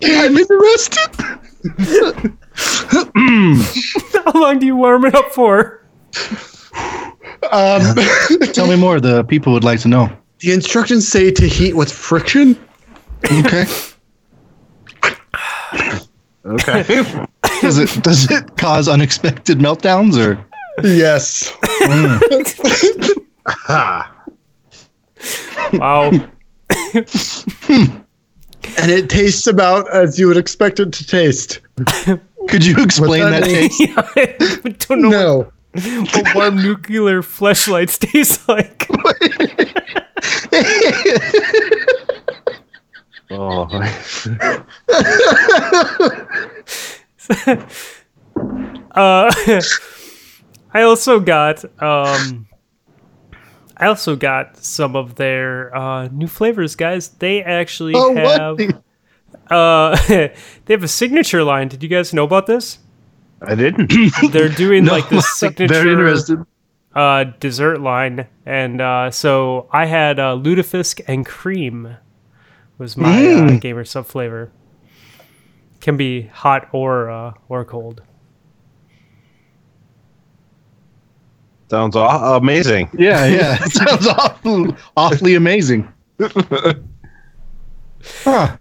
[0.05, 1.11] I'm interested.
[4.24, 5.85] How long do you warm it up for?
[7.51, 7.95] Um,
[8.53, 9.01] Tell me more.
[9.01, 10.11] The people would like to know.
[10.41, 12.57] the instructions say to heat with friction.
[13.24, 13.64] Okay.
[16.45, 16.83] Okay.
[17.61, 20.43] does it does it cause unexpected meltdowns or?
[20.83, 21.53] Yes.
[25.74, 26.11] Wow.
[28.79, 31.61] And it tastes about as you would expect it to taste.
[32.49, 33.83] Could you explain that that taste?
[34.67, 35.53] I don't know No.
[36.13, 38.89] what warm nuclear fleshlights taste like.
[43.31, 43.69] oh.
[48.95, 49.31] Uh,
[50.75, 52.47] I also got um,
[53.79, 57.09] I also got some of their uh, new flavors, guys.
[57.09, 58.59] They actually Oh, have
[59.51, 60.35] uh, they
[60.74, 61.68] have a signature line.
[61.68, 62.79] Did you guys know about this?
[63.41, 63.93] I didn't.
[64.33, 66.45] They're doing like this signature Very interested.
[66.95, 71.97] uh, dessert line, and uh, so I had uh, lutefisk and cream
[72.79, 74.51] was my uh, gamer sub flavor.
[75.81, 78.03] Can be hot or uh, or cold.
[81.71, 82.89] Sounds aw- amazing.
[82.99, 83.59] Yeah, yeah.
[83.64, 85.87] It sounds awful, awfully amazing.
[88.25, 88.57] huh.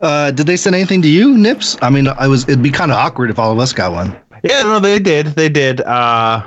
[0.00, 1.76] Uh, did they send anything to you, Nips?
[1.80, 2.42] I mean, I was.
[2.48, 4.18] It'd be kind of awkward if all of us got one.
[4.42, 5.26] Yeah, no, they did.
[5.28, 5.80] They did.
[5.82, 6.42] Uh,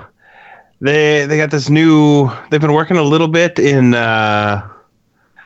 [0.82, 2.30] they they got this new.
[2.50, 4.68] They've been working a little bit in uh,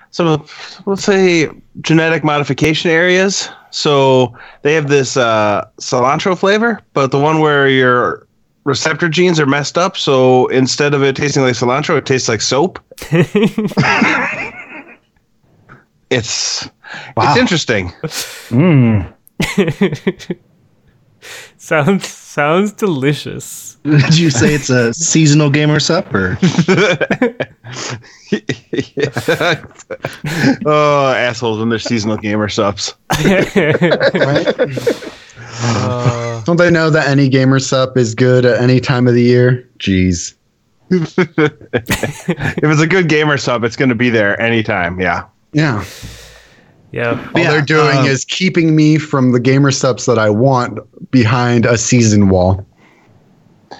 [0.09, 1.49] some of let's say
[1.81, 3.49] genetic modification areas.
[3.69, 8.25] So they have this uh, cilantro flavor, but the one where your
[8.65, 9.97] receptor genes are messed up.
[9.97, 12.79] So instead of it tasting like cilantro, it tastes like soap.
[16.11, 16.67] It's
[17.15, 17.29] Wow.
[17.31, 17.89] it's interesting.
[18.49, 19.13] Mm.
[21.57, 23.77] sounds sounds delicious.
[23.83, 26.39] Did you say it's a seasonal gamer supper?
[30.65, 32.95] oh, assholes and their seasonal GamerSupps.
[35.61, 39.23] Uh, Don't they know that any gamer sup is good at any time of the
[39.23, 39.69] year?
[39.79, 40.35] Jeez.
[40.89, 41.17] if
[42.63, 44.99] it's a good gamer sub, it's going to be there anytime.
[44.99, 45.25] Yeah.
[45.53, 45.85] Yeah.
[46.91, 47.31] yeah.
[47.35, 50.79] All Yeah, they're doing um, is keeping me from the GamerSupps that I want
[51.11, 52.65] behind a season wall.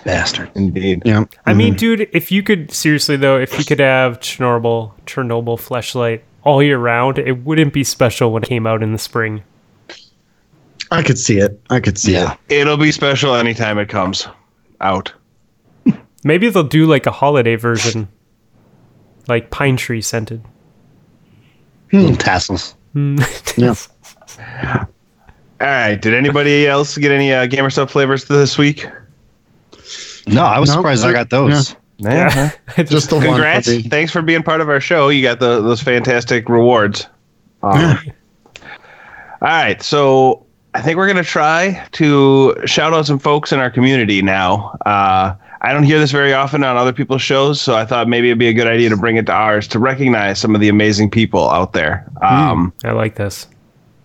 [0.05, 0.51] Bastard.
[0.55, 1.01] Indeed.
[1.03, 1.25] Yeah.
[1.45, 6.21] I mean, dude, if you could seriously though, if you could have Chernobyl, Chernobyl fleshlight
[6.43, 9.43] all year round, it wouldn't be special when it came out in the spring.
[10.91, 11.59] I could see it.
[11.69, 12.33] I could see Yeah.
[12.49, 12.61] it.
[12.61, 14.27] It'll be special anytime it comes
[14.81, 15.13] out.
[16.23, 18.07] Maybe they'll do like a holiday version,
[19.27, 20.43] like pine tree scented.
[21.91, 22.75] Little tassels.
[22.95, 23.75] Yeah.
[25.61, 25.95] All right.
[26.01, 28.85] Did anybody else get any uh, gamer stuff flavors this week?
[30.27, 31.75] No, I was No, surprised I I- got those.
[31.97, 32.51] Yeah.
[32.85, 33.25] Just the one.
[33.25, 33.67] Congrats.
[33.67, 33.81] puppy.
[33.83, 35.09] Thanks for being part of our show.
[35.09, 37.07] You got the, those fantastic rewards.
[37.61, 37.97] Um,
[38.55, 38.61] all
[39.41, 39.81] right.
[39.83, 44.21] So I think we're going to try to shout out some folks in our community
[44.21, 44.77] now.
[44.85, 48.29] Uh, I don't hear this very often on other people's shows, so I thought maybe
[48.29, 50.69] it'd be a good idea to bring it to ours to recognize some of the
[50.69, 52.09] amazing people out there.
[52.21, 53.47] Um, I like this.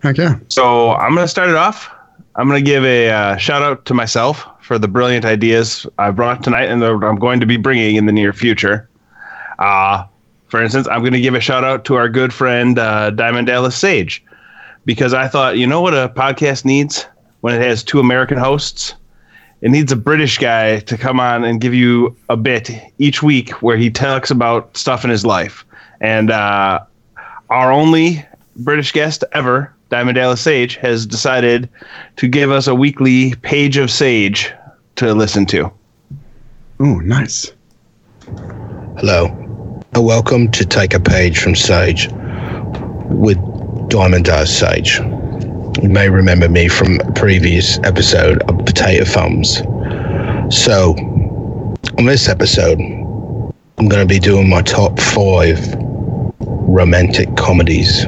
[0.02, 0.38] Heck yeah.
[0.48, 1.90] so I'm going to start it off.
[2.36, 6.10] I'm going to give a uh, shout out to myself for the brilliant ideas I
[6.10, 8.88] brought tonight and that I'm going to be bringing in the near future.
[9.58, 10.04] Uh,
[10.48, 13.46] for instance, I'm going to give a shout out to our good friend uh, Diamond
[13.46, 14.24] Dallas Sage
[14.84, 17.06] because I thought, you know what a podcast needs
[17.40, 18.94] when it has two American hosts?
[19.60, 23.50] It needs a British guy to come on and give you a bit each week
[23.62, 25.64] where he talks about stuff in his life.
[26.00, 26.80] And uh,
[27.48, 28.24] our only
[28.56, 31.68] British guest ever, Diamond Dallas Sage, has decided
[32.16, 34.52] to give us a weekly page of Sage
[34.96, 35.72] to listen to.
[36.80, 37.52] Oh, nice.
[38.98, 39.26] Hello,
[39.94, 42.08] and welcome to Take a Page from Sage
[43.08, 43.38] with
[43.88, 44.98] Diamond Dallas Sage.
[45.82, 49.58] You may remember me from a previous episode of Potato Thumbs.
[50.54, 50.94] So,
[51.98, 55.58] on this episode, I'm going to be doing my top five
[56.40, 58.06] romantic comedies.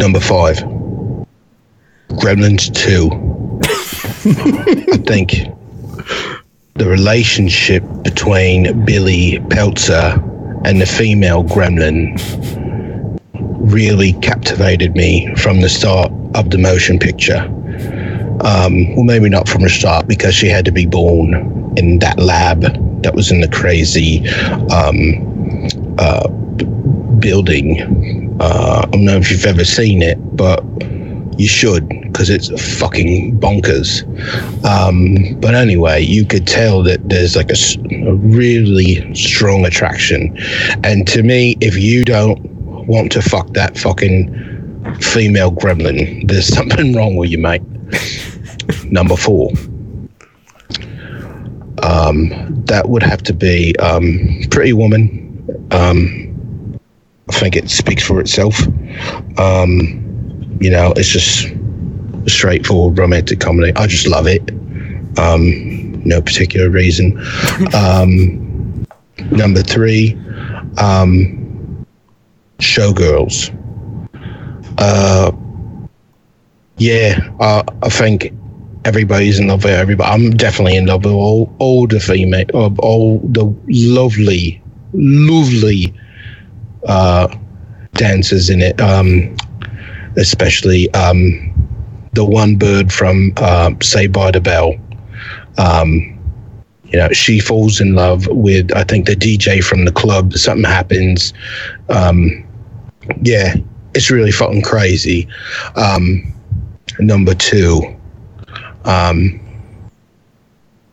[0.00, 0.58] Number five,
[2.10, 3.30] Gremlins 2.
[4.92, 5.46] I think
[6.74, 10.22] the relationship between Billy Peltzer
[10.64, 12.18] and the female gremlin
[13.60, 17.40] really captivated me from the start of the motion picture.
[18.42, 21.34] Um, well, maybe not from the start because she had to be born
[21.76, 22.62] in that lab
[23.02, 24.26] that was in the crazy
[24.70, 25.66] um,
[25.98, 26.26] uh,
[27.18, 28.36] building.
[28.40, 30.64] Uh, I don't know if you've ever seen it, but
[31.38, 32.48] you should because it's
[32.78, 34.04] fucking bonkers.
[34.64, 40.36] Um, but anyway, you could tell that there's like a really strong attraction.
[40.82, 42.49] And to me, if you don't
[42.90, 47.62] want to fuck that fucking female gremlin, there's something wrong with you, mate.
[48.84, 49.50] Number four.
[51.82, 52.28] Um,
[52.66, 55.66] that would have to be um, Pretty Woman.
[55.70, 56.78] Um,
[57.28, 58.60] I think it speaks for itself.
[59.38, 61.48] Um, you know, it's just
[62.26, 63.72] straightforward romantic comedy.
[63.76, 64.50] I just love it.
[65.18, 67.18] Um, no particular reason.
[67.74, 68.86] Um,
[69.30, 70.14] number three,
[70.78, 71.39] um,
[72.60, 73.56] Showgirls.
[74.78, 75.32] Uh,
[76.76, 78.32] yeah, uh, I think
[78.84, 80.08] everybody's in love with everybody.
[80.08, 85.92] I'm definitely in love with all, all the female, uh, all the lovely, lovely
[86.86, 87.34] uh,
[87.92, 88.80] dancers in it.
[88.80, 89.36] Um,
[90.16, 91.52] especially um,
[92.12, 94.74] the one bird from uh, Saved by the Bell.
[95.58, 96.16] Um,
[96.84, 100.34] you know, she falls in love with I think the DJ from the club.
[100.34, 101.32] Something happens.
[101.88, 102.44] Um,
[103.22, 103.54] yeah,
[103.94, 105.28] it's really fucking crazy.
[105.76, 106.32] Um,
[106.98, 107.96] number two,
[108.84, 109.40] um,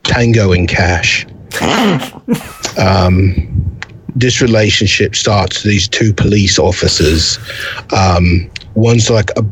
[0.04, 1.26] Tango and Cash.
[2.78, 3.78] um,
[4.16, 7.38] this relationship starts these two police officers.
[7.96, 9.46] Um, one's like a,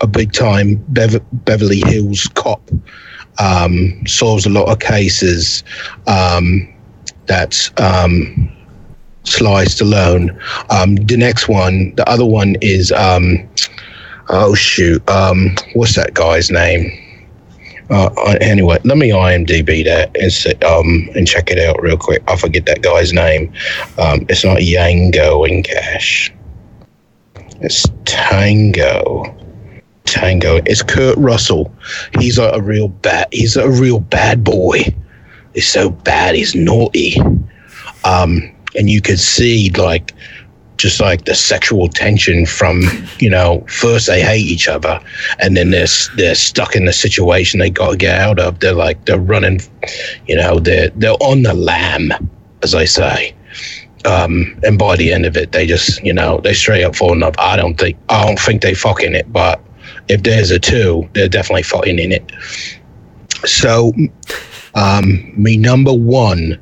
[0.00, 2.68] a big time Bev- Beverly Hills cop,
[3.38, 5.62] um, solves a lot of cases.
[6.06, 6.74] Um,
[7.26, 8.50] that's um,
[9.28, 10.36] Sly Stallone.
[10.70, 13.48] Um, the next one, the other one is, um,
[14.28, 16.90] oh shoot, um, what's that guy's name?
[17.90, 18.10] Uh,
[18.40, 22.22] anyway, let me IMDb that and say, um and check it out real quick.
[22.28, 23.52] I forget that guy's name.
[23.96, 26.32] Um, it's not Yango and Cash.
[27.60, 29.34] It's Tango.
[30.04, 30.56] Tango.
[30.66, 31.72] It's Kurt Russell.
[32.18, 33.28] He's a, a real bad.
[33.32, 34.94] He's a real bad boy.
[35.54, 36.34] He's so bad.
[36.34, 37.16] He's naughty.
[38.04, 40.12] Um, and you could see like
[40.78, 42.82] just like the sexual tension from
[43.18, 45.00] you know first they hate each other
[45.40, 48.60] and then they're they're stuck in the situation they got to get out of.
[48.60, 49.60] They're like they're running
[50.26, 52.10] you know they're they're on the lam
[52.62, 53.34] as i say.
[54.04, 57.12] Um and by the end of it they just you know they straight up fall
[57.12, 59.60] in love i don't think i don't think they fucking it but
[60.08, 62.32] if there's a two they're definitely fucking in it.
[63.44, 63.92] So
[64.76, 66.58] um me number one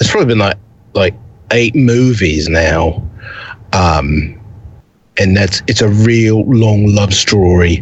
[0.00, 0.58] it's probably been like
[0.94, 1.14] like
[1.52, 3.02] eight movies now.
[3.72, 4.38] Um
[5.18, 7.80] and that's it's a real long love story.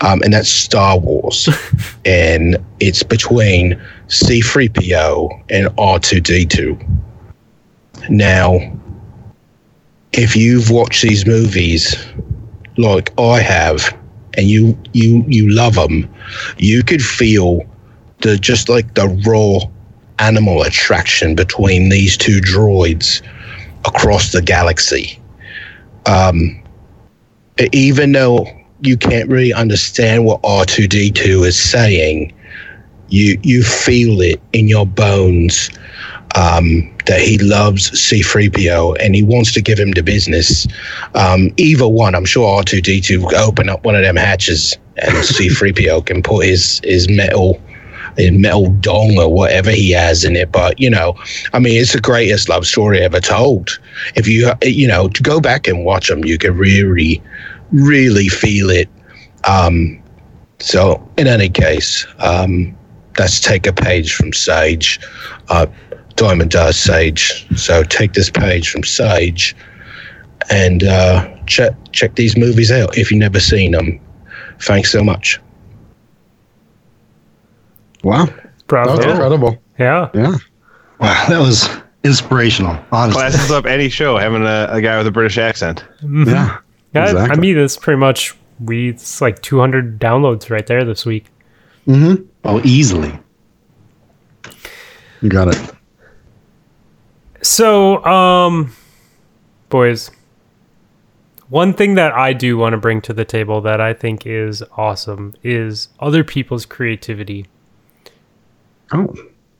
[0.00, 1.48] Um and that's Star Wars.
[2.04, 7.00] and it's between C3PO and R2D2.
[8.10, 8.78] Now
[10.12, 11.96] if you've watched these movies
[12.76, 13.96] like I have
[14.36, 16.08] and you you you love them,
[16.58, 17.62] you could feel
[18.20, 19.58] the just like the raw
[20.18, 23.22] animal attraction between these two droids
[23.84, 25.18] across the galaxy.
[26.06, 26.62] Um,
[27.72, 28.46] even though
[28.80, 32.32] you can't really understand what R2D2 is saying,
[33.08, 35.70] you you feel it in your bones
[36.34, 40.66] um, that he loves C3PO and he wants to give him the business.
[41.14, 46.06] Um, either one, I'm sure R2D2 will open up one of them hatches and C3PO
[46.06, 47.60] can put his, his metal
[48.16, 50.52] his metal dong or whatever he has in it.
[50.52, 51.14] But, you know,
[51.52, 53.78] I mean, it's the greatest love story ever told.
[54.14, 57.22] If you, you know, to go back and watch them, you can really,
[57.72, 58.88] really feel it.
[59.44, 60.02] Um,
[60.58, 62.76] so, in any case, um,
[63.18, 65.00] let's take a page from Sage.
[65.48, 65.66] Uh,
[66.22, 67.44] Diamond Dallas Sage.
[67.56, 69.56] So take this page from Sage
[70.50, 73.98] and uh, check check these movies out if you've never seen them.
[74.60, 75.40] Thanks so much.
[78.04, 78.28] Wow.
[78.68, 78.94] Bravo.
[78.96, 79.58] That's incredible.
[79.80, 80.10] Yeah.
[80.14, 80.36] Yeah.
[81.00, 81.68] Wow, that was
[82.04, 82.78] inspirational.
[82.92, 85.84] Honestly, Classes up any show having a, a guy with a British accent.
[86.02, 86.26] Mhm.
[86.26, 86.58] Yeah.
[86.94, 87.40] Yeah, I Exactly.
[87.40, 88.90] mean, it's pretty much we.
[88.90, 91.26] It's like 200 downloads right there this week.
[91.88, 92.22] Mm-hmm.
[92.44, 93.18] oh, easily.
[95.20, 95.72] You got it.
[97.52, 98.72] So, um,
[99.68, 100.10] boys,
[101.50, 104.62] one thing that I do want to bring to the table that I think is
[104.78, 107.44] awesome is other people's creativity.
[108.90, 109.14] Oh.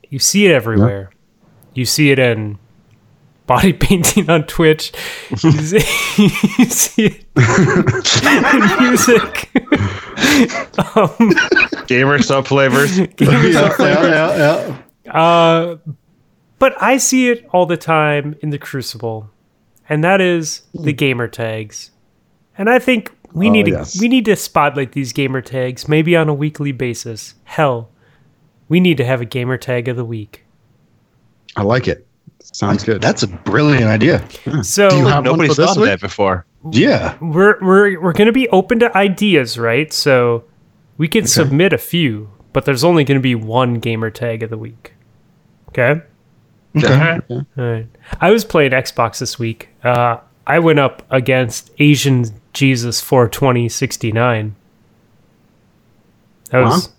[0.08, 1.10] You see it everywhere.
[1.74, 2.58] You see it in
[3.46, 4.94] body painting on Twitch.
[5.28, 5.76] You see,
[6.16, 9.50] you see it in music.
[10.96, 11.28] um,
[11.84, 12.98] GamerSupps flavors.
[13.16, 14.38] gamer stuff like that.
[14.38, 15.12] yeah, yeah.
[15.12, 15.76] Uh,
[16.62, 19.28] but I see it all the time in the Crucible,
[19.88, 20.96] and that is the hmm.
[20.96, 21.90] gamer tags.
[22.56, 24.00] And I think we Oh, need to yes.
[24.00, 27.34] we need to spotlight these gamer tags maybe on a weekly basis.
[27.42, 27.90] Hell,
[28.68, 30.44] we need to have a gamer tag of the week.
[31.56, 32.06] I like it.
[32.38, 33.02] Sounds good.
[33.02, 34.24] That's a brilliant idea.
[34.62, 36.46] So Do you have one Nobody's thought of that before.
[36.70, 37.18] Yeah.
[37.20, 39.92] we're we're we're going to be open to ideas, right?
[39.92, 40.44] So
[40.96, 44.50] we can submit a few, but there's only going to be one gamer tag of
[44.50, 44.92] the week.
[45.70, 46.02] Okay?
[46.76, 47.20] Okay.
[47.30, 47.86] All right.
[48.20, 49.68] I was playing Xbox this week.
[49.84, 54.54] Uh, I went up against Asian Jesus for 42069.
[56.50, 56.94] That was, Wow.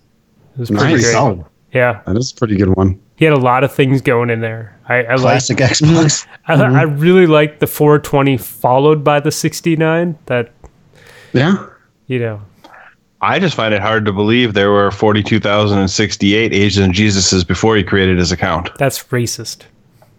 [0.54, 1.12] it was pretty Nice.
[1.12, 1.44] Solid.
[1.72, 3.00] Yeah, That is a pretty good one.
[3.16, 4.78] he had a lot of things going in there.
[4.88, 5.20] I, I like.
[5.44, 6.26] Classic Xbox.
[6.46, 10.16] I, I really liked the 420 followed by the 69.
[10.26, 10.52] That
[11.32, 11.66] Yeah.
[12.06, 12.42] you know,
[13.24, 18.18] I just find it hard to believe there were 42,068 Asian Jesuses before he created
[18.18, 18.68] his account.
[18.78, 19.62] that's racist.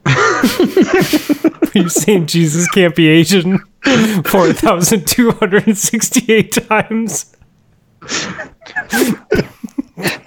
[0.08, 3.60] Are you saying Jesus can't be Asian
[4.26, 7.36] 4,268 times?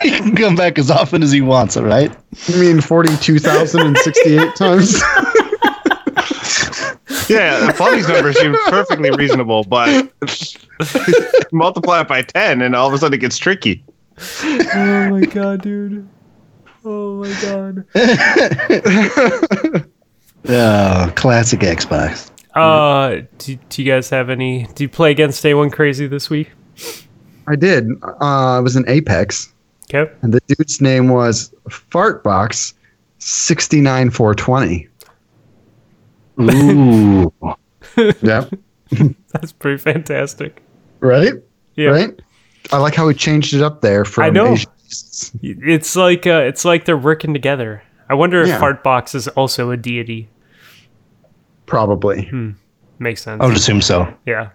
[0.03, 1.77] he can come back as often as he wants.
[1.77, 2.15] All right.
[2.47, 5.03] You mean 42,068 times?
[7.29, 10.11] Yeah, Fluffy's number seems perfectly reasonable, but
[11.53, 13.85] multiply it by 10 and all of a sudden it gets tricky.
[14.75, 16.09] Oh my god, dude.
[16.85, 17.85] Oh my god.
[20.49, 22.31] Uh, classic Xbox.
[22.55, 24.67] Uh, do, do you guys have any?
[24.75, 26.51] Do you play against A1 Crazy this week?
[27.47, 27.87] I did.
[28.03, 29.53] Uh, I was in Apex,
[29.93, 30.11] Okay.
[30.23, 32.73] and the dude's name was Fartbox
[33.19, 34.88] 69420.
[36.41, 37.33] Ooh.
[37.97, 38.55] Yep.
[39.33, 40.63] That's pretty fantastic.
[41.01, 41.35] right?
[41.75, 41.89] Yeah.
[41.91, 42.21] Right?
[42.73, 44.53] I like how he changed it up there from I know.
[44.53, 44.71] Asian-
[45.43, 47.83] It's like uh, it's like they're working together.
[48.09, 48.61] I wonder if Yeah.
[48.61, 50.29] Fartbox is also a deity.
[51.67, 52.27] probably.
[52.27, 52.53] Hmm.
[52.99, 53.41] Makes sense.
[53.43, 54.13] I would assume so.
[54.27, 54.51] Yeah.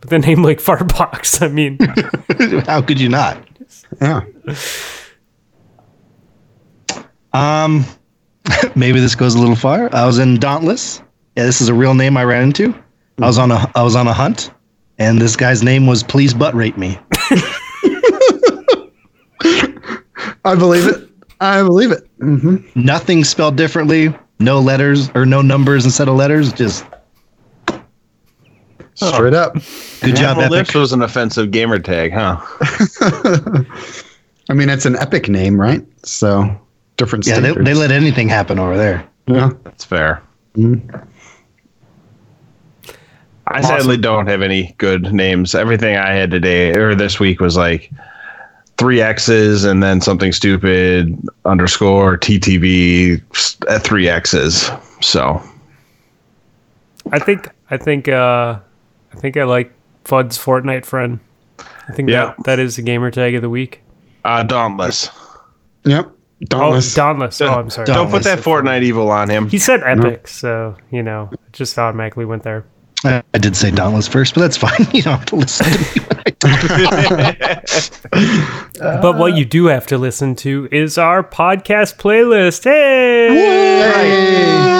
[0.00, 1.78] But the name like Farbox, I mean,
[2.66, 3.38] How could you not?
[4.02, 4.20] Yeah.
[7.32, 7.84] Um,
[8.74, 9.88] maybe this goes a little far.
[9.94, 11.00] I was in Dauntless.
[11.36, 12.74] Yeah, this is a real name I ran into.
[13.20, 14.50] I was on a I was on a hunt,
[14.98, 16.98] and this guy's name was Please Butt Rate Me.
[20.44, 21.08] I believe it.
[21.40, 22.06] I believe it.
[22.18, 24.14] hmm Nothing spelled differently.
[24.40, 26.52] No letters or no numbers instead of letters.
[26.52, 26.84] Just
[28.94, 29.54] Straight up.
[30.00, 30.50] good job, Animal Epic.
[30.50, 32.38] Lips was an offensive gamer tag, huh?
[34.48, 35.84] I mean, it's an epic name, right?
[36.04, 36.48] So
[36.96, 37.66] different Yeah, they, standards.
[37.66, 39.04] they let anything happen over there.
[39.26, 39.50] yeah.
[39.64, 40.22] That's fair.
[43.46, 45.54] I sadly don't have any good names.
[45.54, 47.90] Everything I had today or this week was like
[48.78, 53.20] three X's and then something stupid underscore TTV
[53.68, 54.70] at three X's.
[55.02, 55.42] So
[57.12, 58.58] I think I think uh
[59.12, 59.72] I think I like
[60.04, 61.20] Fud's Fortnite friend.
[61.88, 62.34] I think Yeah.
[62.38, 63.82] that, that is the gamer tag of the week.
[64.24, 65.10] uh, Dauntless.
[65.84, 66.10] Yep.
[66.44, 66.94] Oh, Dauntless.
[66.94, 67.40] Dauntless.
[67.40, 67.86] Oh, I'm sorry.
[67.86, 69.48] Don't put that Fortnite evil on him.
[69.48, 72.64] He said epic, so you know, just automatically went there.
[73.04, 74.86] I, I did say Dauntless first, but that's fine.
[74.92, 76.62] You don't have to listen to me when I talk.
[79.02, 82.64] but what you do have to listen to is our podcast playlist.
[82.64, 83.28] Hey!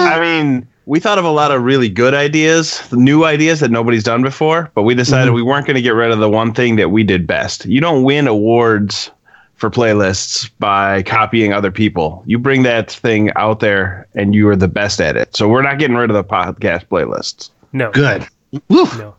[0.07, 4.03] I mean, we thought of a lot of really good ideas, new ideas that nobody's
[4.03, 5.35] done before, but we decided mm-hmm.
[5.35, 7.65] we weren't going to get rid of the one thing that we did best.
[7.65, 9.11] You don't win awards
[9.55, 12.23] for playlists by copying other people.
[12.25, 15.35] You bring that thing out there and you are the best at it.
[15.35, 17.51] So we're not getting rid of the podcast playlists.
[17.73, 17.91] No.
[17.91, 18.27] Good.
[18.69, 18.85] Woo.
[18.97, 19.15] No.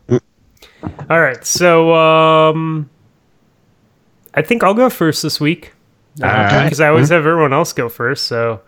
[1.09, 1.43] All right.
[1.45, 2.89] So um
[4.33, 5.73] I think I'll go first this week.
[6.19, 6.63] right.
[6.63, 8.25] Because I always have everyone else go first.
[8.25, 8.61] So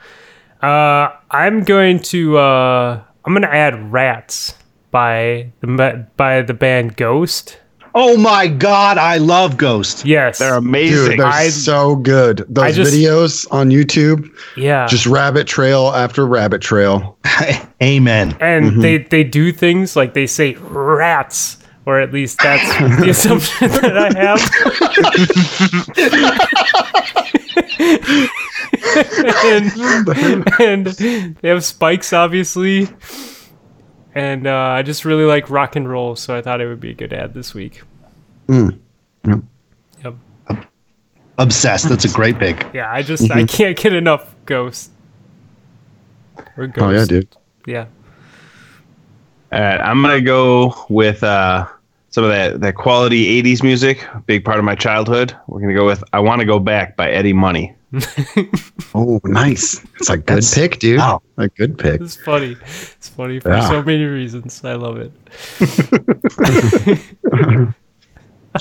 [0.64, 4.56] uh I'm going to uh I'm gonna add Rats
[4.92, 7.60] by the by the band Ghost.
[7.96, 10.06] Oh my God, I love Ghost.
[10.06, 10.40] Yes.
[10.40, 11.12] They're amazing.
[11.12, 12.46] Dude, they're I- so good.
[12.50, 14.88] Those just- videos on YouTube, yeah.
[14.88, 17.18] just rabbit trail after rabbit trail.
[17.82, 18.36] Amen.
[18.42, 18.82] and mm-hmm.
[18.82, 23.98] they they do things like they say rats or at least that's the assumption that
[23.98, 24.42] I have.
[30.60, 32.88] and, and they have spikes, obviously.
[34.16, 36.92] And uh, I just really like rock and roll, so I thought it would be
[36.92, 37.84] a good ad this week.
[38.48, 38.80] Mm.
[39.28, 39.40] Yep.
[40.04, 40.16] Yep.
[41.38, 41.88] Obsessed.
[41.90, 42.66] That's a great pick.
[42.74, 44.92] Yeah, I just I can't get enough Ghost.
[46.58, 46.86] Or Ghost.
[46.86, 47.28] Oh yeah, dude.
[47.66, 47.86] Yeah.
[49.52, 51.68] All right, I'm gonna go with uh,
[52.10, 54.06] some of that that quality '80s music.
[54.26, 55.36] Big part of my childhood.
[55.48, 57.76] We're gonna go with "I Want to Go Back" by Eddie Money.
[58.96, 59.84] Oh, nice.
[59.98, 60.98] It's a good That's- pick, dude.
[61.00, 61.22] wow.
[61.38, 62.02] A good pick.
[62.02, 62.56] It's funny.
[62.98, 63.68] It's funny for Yeah.
[63.70, 64.62] so many reasons.
[64.64, 65.12] I love it.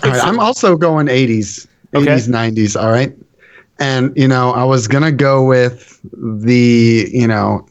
[0.05, 2.17] All right, I'm also going 80s, 80s, Okay.
[2.17, 2.81] 90s.
[2.81, 3.17] All right.
[3.81, 7.67] And, you know, I was going to go with the, you know,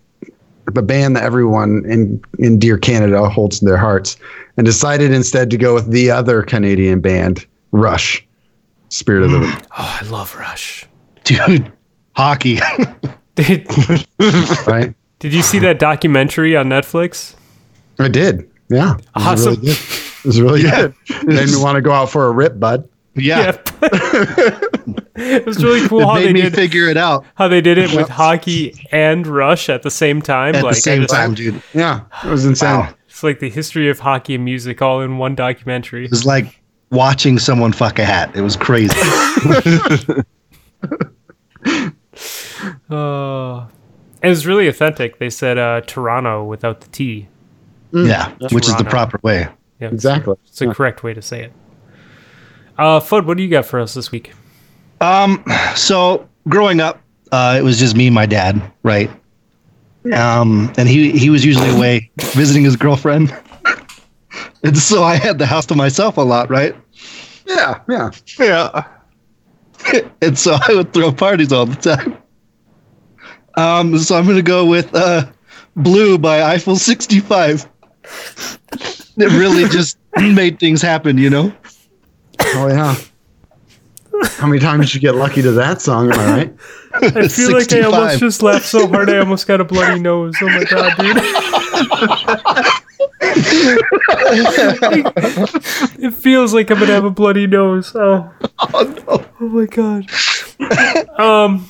[0.73, 4.17] the band that everyone in, in Dear Canada holds in their hearts
[4.57, 8.25] and decided instead to go with the other Canadian band, Rush.
[8.89, 9.67] Spirit of the.
[9.77, 10.86] Oh, I love Rush.
[11.28, 11.71] Dude,
[12.15, 12.59] hockey.
[13.36, 13.67] Did,
[14.67, 14.93] Right?
[15.19, 17.36] did you see that documentary on Netflix?
[17.99, 18.49] I did.
[18.69, 18.95] Yeah.
[18.97, 19.53] It was Awesome.
[19.55, 19.78] Really good.
[19.78, 20.93] It was really good.
[21.25, 22.89] Made me want to go out for a rip, bud.
[23.15, 23.57] yeah.
[25.15, 27.61] it was really cool It how made they me did figure it out how they
[27.61, 30.55] did it with hockey and Rush at the same time.
[30.55, 31.61] at like the same just- time, dude.
[31.73, 32.01] Yeah.
[32.25, 32.69] It was insane.
[32.80, 32.93] Wow.
[33.07, 36.06] It's like the history of hockey and music all in one documentary.
[36.06, 36.60] It was like
[36.91, 38.35] watching someone fuck a hat.
[38.35, 38.95] It was crazy.
[42.89, 43.68] Uh,
[44.23, 45.19] it was really authentic.
[45.19, 47.27] They said uh, Toronto without the T.
[47.94, 49.48] yeah, which is the proper way.
[49.80, 50.35] Yeah, Exactly.
[50.45, 51.53] It's the correct way to say it.
[52.77, 54.34] Uh, Fud, what do you got for us this week?
[55.02, 55.44] Um,
[55.76, 59.10] so growing up, uh, it was just me and my dad, right?
[60.14, 63.35] Um, and he he was usually away visiting his girlfriend,
[64.64, 66.76] and so I had the house to myself a lot, right?
[67.45, 67.81] Yeah.
[67.89, 68.11] Yeah.
[68.39, 68.88] Yeah.
[70.21, 72.17] and so I would throw parties all the time.
[73.55, 75.25] Um, so I'm gonna go with uh,
[75.75, 77.67] "Blue" by Eiffel 65.
[79.19, 81.51] It really just made things happen, you know.
[82.39, 82.95] Oh, yeah.
[84.37, 86.11] How many times did you get lucky to that song?
[86.11, 86.55] Am I right?
[86.93, 90.35] I feel like I almost just laughed so hard I almost got a bloody nose.
[90.39, 92.83] Oh my god, dude.
[95.99, 97.91] it feels like I'm gonna have a bloody nose.
[97.95, 99.26] Oh, Oh no!
[99.40, 100.10] oh my god.
[101.19, 101.68] Um,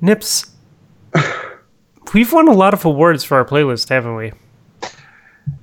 [0.00, 0.46] Nips.
[2.14, 4.32] we've won a lot of awards for our playlist, haven't we?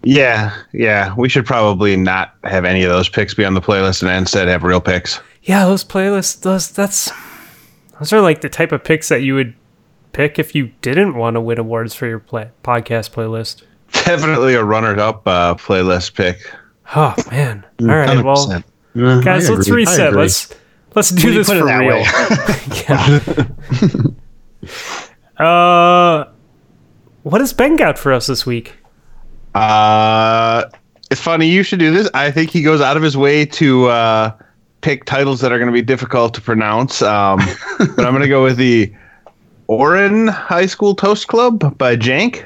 [0.04, 1.14] Yeah, yeah.
[1.16, 4.48] We should probably not have any of those picks be on the playlist and instead
[4.48, 5.20] have real picks.
[5.44, 7.12] Yeah, those playlists, those that's
[8.00, 9.54] those are like the type of picks that you would
[10.14, 13.64] pick if you didn't want to win awards for your play, podcast playlist.
[13.91, 16.40] Definitely a runner-up uh, playlist pick.
[16.95, 17.65] Oh man!
[17.81, 18.64] All right, well, 100%.
[18.95, 20.14] Yeah, guys, let's reset.
[20.14, 20.53] Let's
[20.95, 22.03] let's do this for that real.
[25.40, 25.45] yeah.
[25.45, 26.31] Uh,
[27.23, 28.73] what has Ben got for us this week?
[29.56, 30.65] Uh,
[31.10, 32.10] it's funny you should do this.
[32.14, 34.31] I think he goes out of his way to uh,
[34.81, 37.02] pick titles that are going to be difficult to pronounce.
[37.02, 37.40] Um,
[37.77, 38.94] but I'm going to go with the
[39.68, 42.45] Orin High School Toast Club by Jank,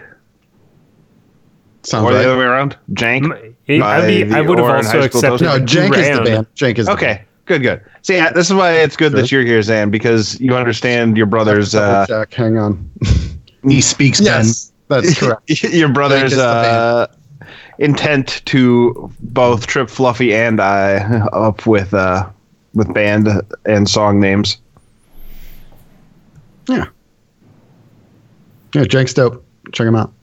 [1.84, 2.22] Sounds or right.
[2.23, 2.77] the other way around.
[2.94, 3.31] Jank.
[3.69, 5.45] I, by mean, I would have Orin also High School Toast accepted.
[5.45, 6.48] No, Jank is the band.
[6.56, 7.81] Jank is the Okay, good, good.
[8.02, 11.26] See, yeah, this is why it's good that you're here, Zan, because you understand your
[11.26, 12.34] brother's uh, Double check.
[12.34, 12.89] Hang on.
[13.64, 15.64] He speaks Yes, that's correct.
[15.64, 17.07] your brother's uh,
[17.80, 20.98] intent to both trip Fluffy and I
[21.34, 22.30] up with uh,
[22.73, 23.27] with band
[23.65, 24.57] and song names.
[26.69, 26.85] Yeah.
[28.73, 29.44] Yeah, Jank's dope.
[29.72, 30.14] Check him out.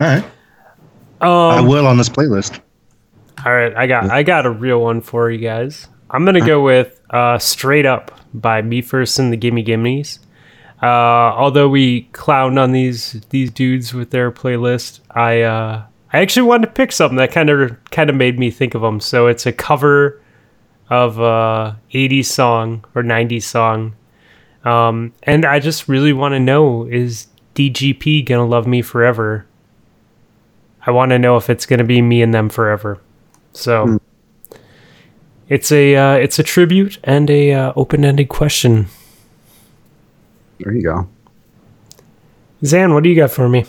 [0.00, 0.24] All right.
[1.20, 2.60] I Um, will on this playlist.
[3.44, 5.88] all right, I got I got a real one for you guys.
[6.10, 10.20] I'm gonna go with uh, "Straight Up" by Me First and the Gimme Gimmes.
[10.80, 15.82] Uh, although we clown on these these dudes with their playlist, I uh,
[16.12, 18.82] I actually wanted to pick something that kind of kind of made me think of
[18.82, 19.00] them.
[19.00, 20.20] So it's a cover
[20.90, 23.94] of a 80s song or 90s song,
[24.64, 27.26] um, and I just really want to know is
[27.58, 29.46] DGP gonna love me forever?
[30.86, 33.00] I want to know if it's gonna be me and them forever.
[33.52, 33.98] So.
[35.48, 38.86] It's a uh, it's a tribute and a uh, open ended question.
[40.58, 41.08] There you go.
[42.64, 43.64] Zan, what do you got for me?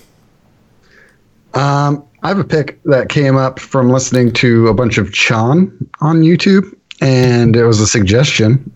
[1.54, 5.72] Um, I have a pick that came up from listening to a bunch of Chan
[6.02, 8.72] on YouTube, and it was a suggestion,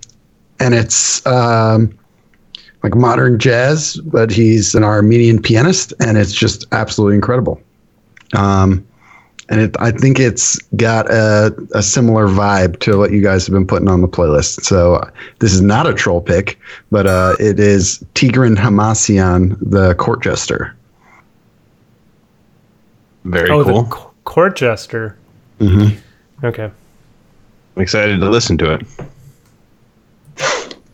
[0.60, 1.98] and it's um,
[2.84, 7.62] like modern jazz, but he's an Armenian pianist, and it's just absolutely incredible.
[8.34, 8.86] Um,
[9.50, 13.54] and it, I think it's got a, a similar vibe to what you guys have
[13.54, 14.64] been putting on the playlist.
[14.64, 16.60] So uh, this is not a troll pick,
[16.92, 20.76] but uh, it is Tigran Hamasyan, the court jester.
[23.24, 23.60] Very cool.
[23.60, 23.84] oh, cool.
[23.84, 25.18] the c- court jester.
[25.60, 26.46] Mm-hmm.
[26.46, 26.72] Okay.
[27.76, 28.88] I'm excited to listen to it.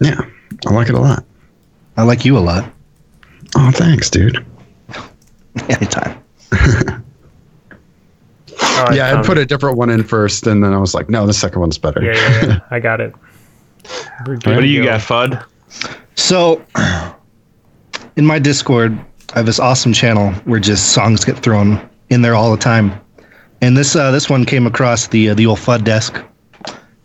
[0.02, 0.22] Yeah,
[0.68, 1.26] I like it a lot.
[2.00, 2.64] I like you a lot.
[3.58, 4.46] Oh, thanks, dude.
[5.68, 6.24] Anytime.
[6.54, 6.60] All
[8.86, 11.10] right, yeah, I found put a different one in first, and then I was like,
[11.10, 12.02] no, the second one's better.
[12.02, 12.60] Yeah, yeah, yeah.
[12.72, 13.14] I got it.
[14.26, 14.92] What do you go.
[14.92, 15.46] got, Fud?
[16.16, 16.66] So,
[18.16, 18.98] in my Discord,
[19.34, 22.94] I have this awesome channel where just songs get thrown in there all the time.
[23.60, 26.24] And this uh, this one came across the uh, the old FUD desk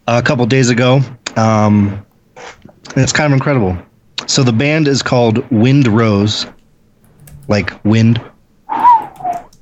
[0.07, 1.01] a couple days ago.
[1.35, 2.07] Um,
[2.95, 3.77] and it's kind of incredible.
[4.27, 6.47] So the band is called Wind Rose,
[7.49, 8.21] like wind,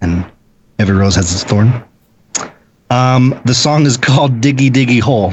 [0.00, 0.24] and
[0.78, 1.82] every rose has its thorn.
[2.90, 5.32] Um, the song is called Diggy Diggy Hole.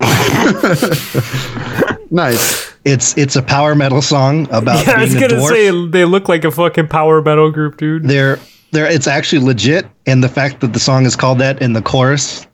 [2.10, 2.72] Nice.
[2.84, 5.48] It's it's a power metal song about Yeah, I was gonna dwarf.
[5.48, 8.04] say they look like a fucking power metal group, dude.
[8.04, 8.38] they're
[8.70, 11.82] they're it's actually legit and the fact that the song is called that in the
[11.82, 12.46] chorus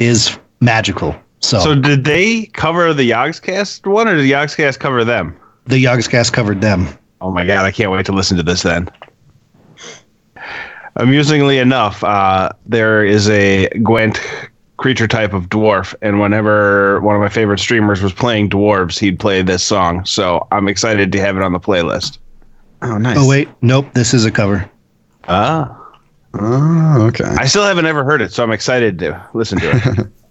[0.00, 1.14] is magical
[1.44, 5.38] so, So did they cover the Yogscast one, or did the Yogscast cover them?
[5.66, 6.86] the yogscast covered them
[7.22, 8.90] Oh my god, I can't wait to listen to this then.
[10.96, 14.20] Amusingly enough, uh, there is a Gwent
[14.76, 19.18] creature type of dwarf, and whenever one of my favorite streamers was playing dwarves, he'd
[19.18, 20.04] play this song.
[20.04, 22.18] So I'm excited to have it on the playlist.
[22.82, 23.16] Oh, nice.
[23.18, 24.70] oh wait nope this is a cover
[25.26, 25.80] Ah,
[26.34, 27.24] Oh, okay.
[27.24, 30.06] I still haven't ever heard it, so I'm excited to listen to it.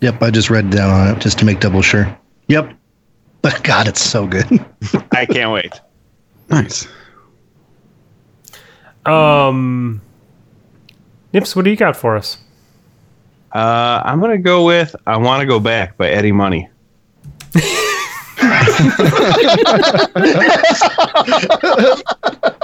[0.00, 2.16] yep i just read down on it just to make double sure
[2.48, 2.72] yep
[3.42, 4.46] but god it's so good
[5.12, 5.80] I can't wait.
[6.50, 6.86] Nice.
[9.04, 10.00] Um,
[11.32, 12.38] Nips, what do you got for us?
[13.52, 16.68] Uh, I'm gonna go with "I Want to Go Back" by Eddie Money.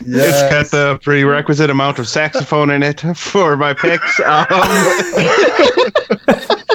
[0.00, 4.20] It's got the prerequisite amount of saxophone in it for my picks.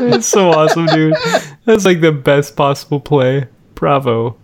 [0.02, 1.16] Um, That's so awesome, dude.
[1.66, 3.48] That's like the best possible play.
[3.76, 4.36] Bravo.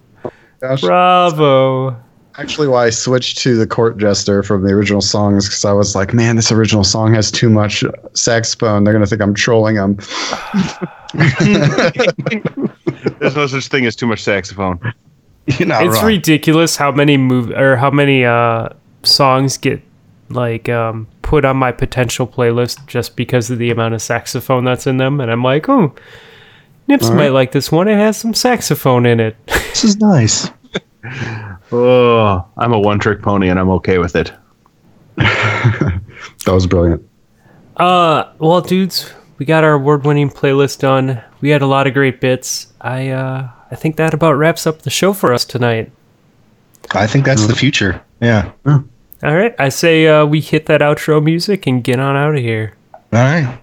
[0.61, 0.81] Gosh.
[0.81, 1.97] Bravo.
[2.37, 5.95] actually why I switched to the court jester from the original songs because I was
[5.95, 8.83] like, man, this original song has too much saxophone.
[8.83, 9.95] They're gonna think I'm trolling them.
[13.19, 14.79] There's no such thing as too much saxophone.
[15.57, 16.05] You're not it's wrong.
[16.05, 18.69] ridiculous how many move or how many uh
[19.03, 19.81] songs get
[20.29, 24.85] like um put on my potential playlist just because of the amount of saxophone that's
[24.87, 25.93] in them and i'm like oh
[26.87, 27.17] nips All right.
[27.17, 30.49] might like this one it has some saxophone in it this is nice.
[31.71, 34.33] Oh, I'm a one trick pony and I'm okay with it.
[35.17, 36.01] That
[36.47, 37.07] was brilliant.
[37.77, 42.19] uh well dudes we got our award-winning playlist done we had a lot of great
[42.19, 45.91] bits i uh i think that about wraps up the show for us tonight
[46.91, 48.01] I think that's the future.
[48.21, 48.51] Yeah.
[48.65, 48.83] all
[49.35, 52.75] right i say uh we hit that outro music and get on out of here
[53.13, 53.59] All right.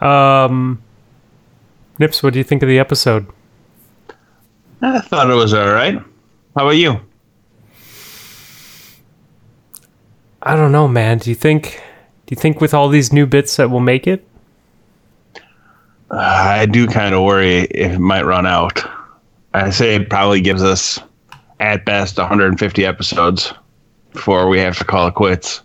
[0.00, 0.82] Um
[1.98, 3.26] nips what do you think of the episode
[4.80, 5.96] I thought it was all right.
[6.54, 7.00] How about you?
[10.42, 11.18] I don't know, man.
[11.18, 11.82] Do you think
[12.26, 14.26] do you think with all these new bits that we'll make it?
[16.10, 18.82] Uh, I do kind of worry if it might run out.
[19.52, 20.98] I say it probably gives us,
[21.60, 23.52] at best, 150 episodes
[24.12, 25.62] before we have to call it quits.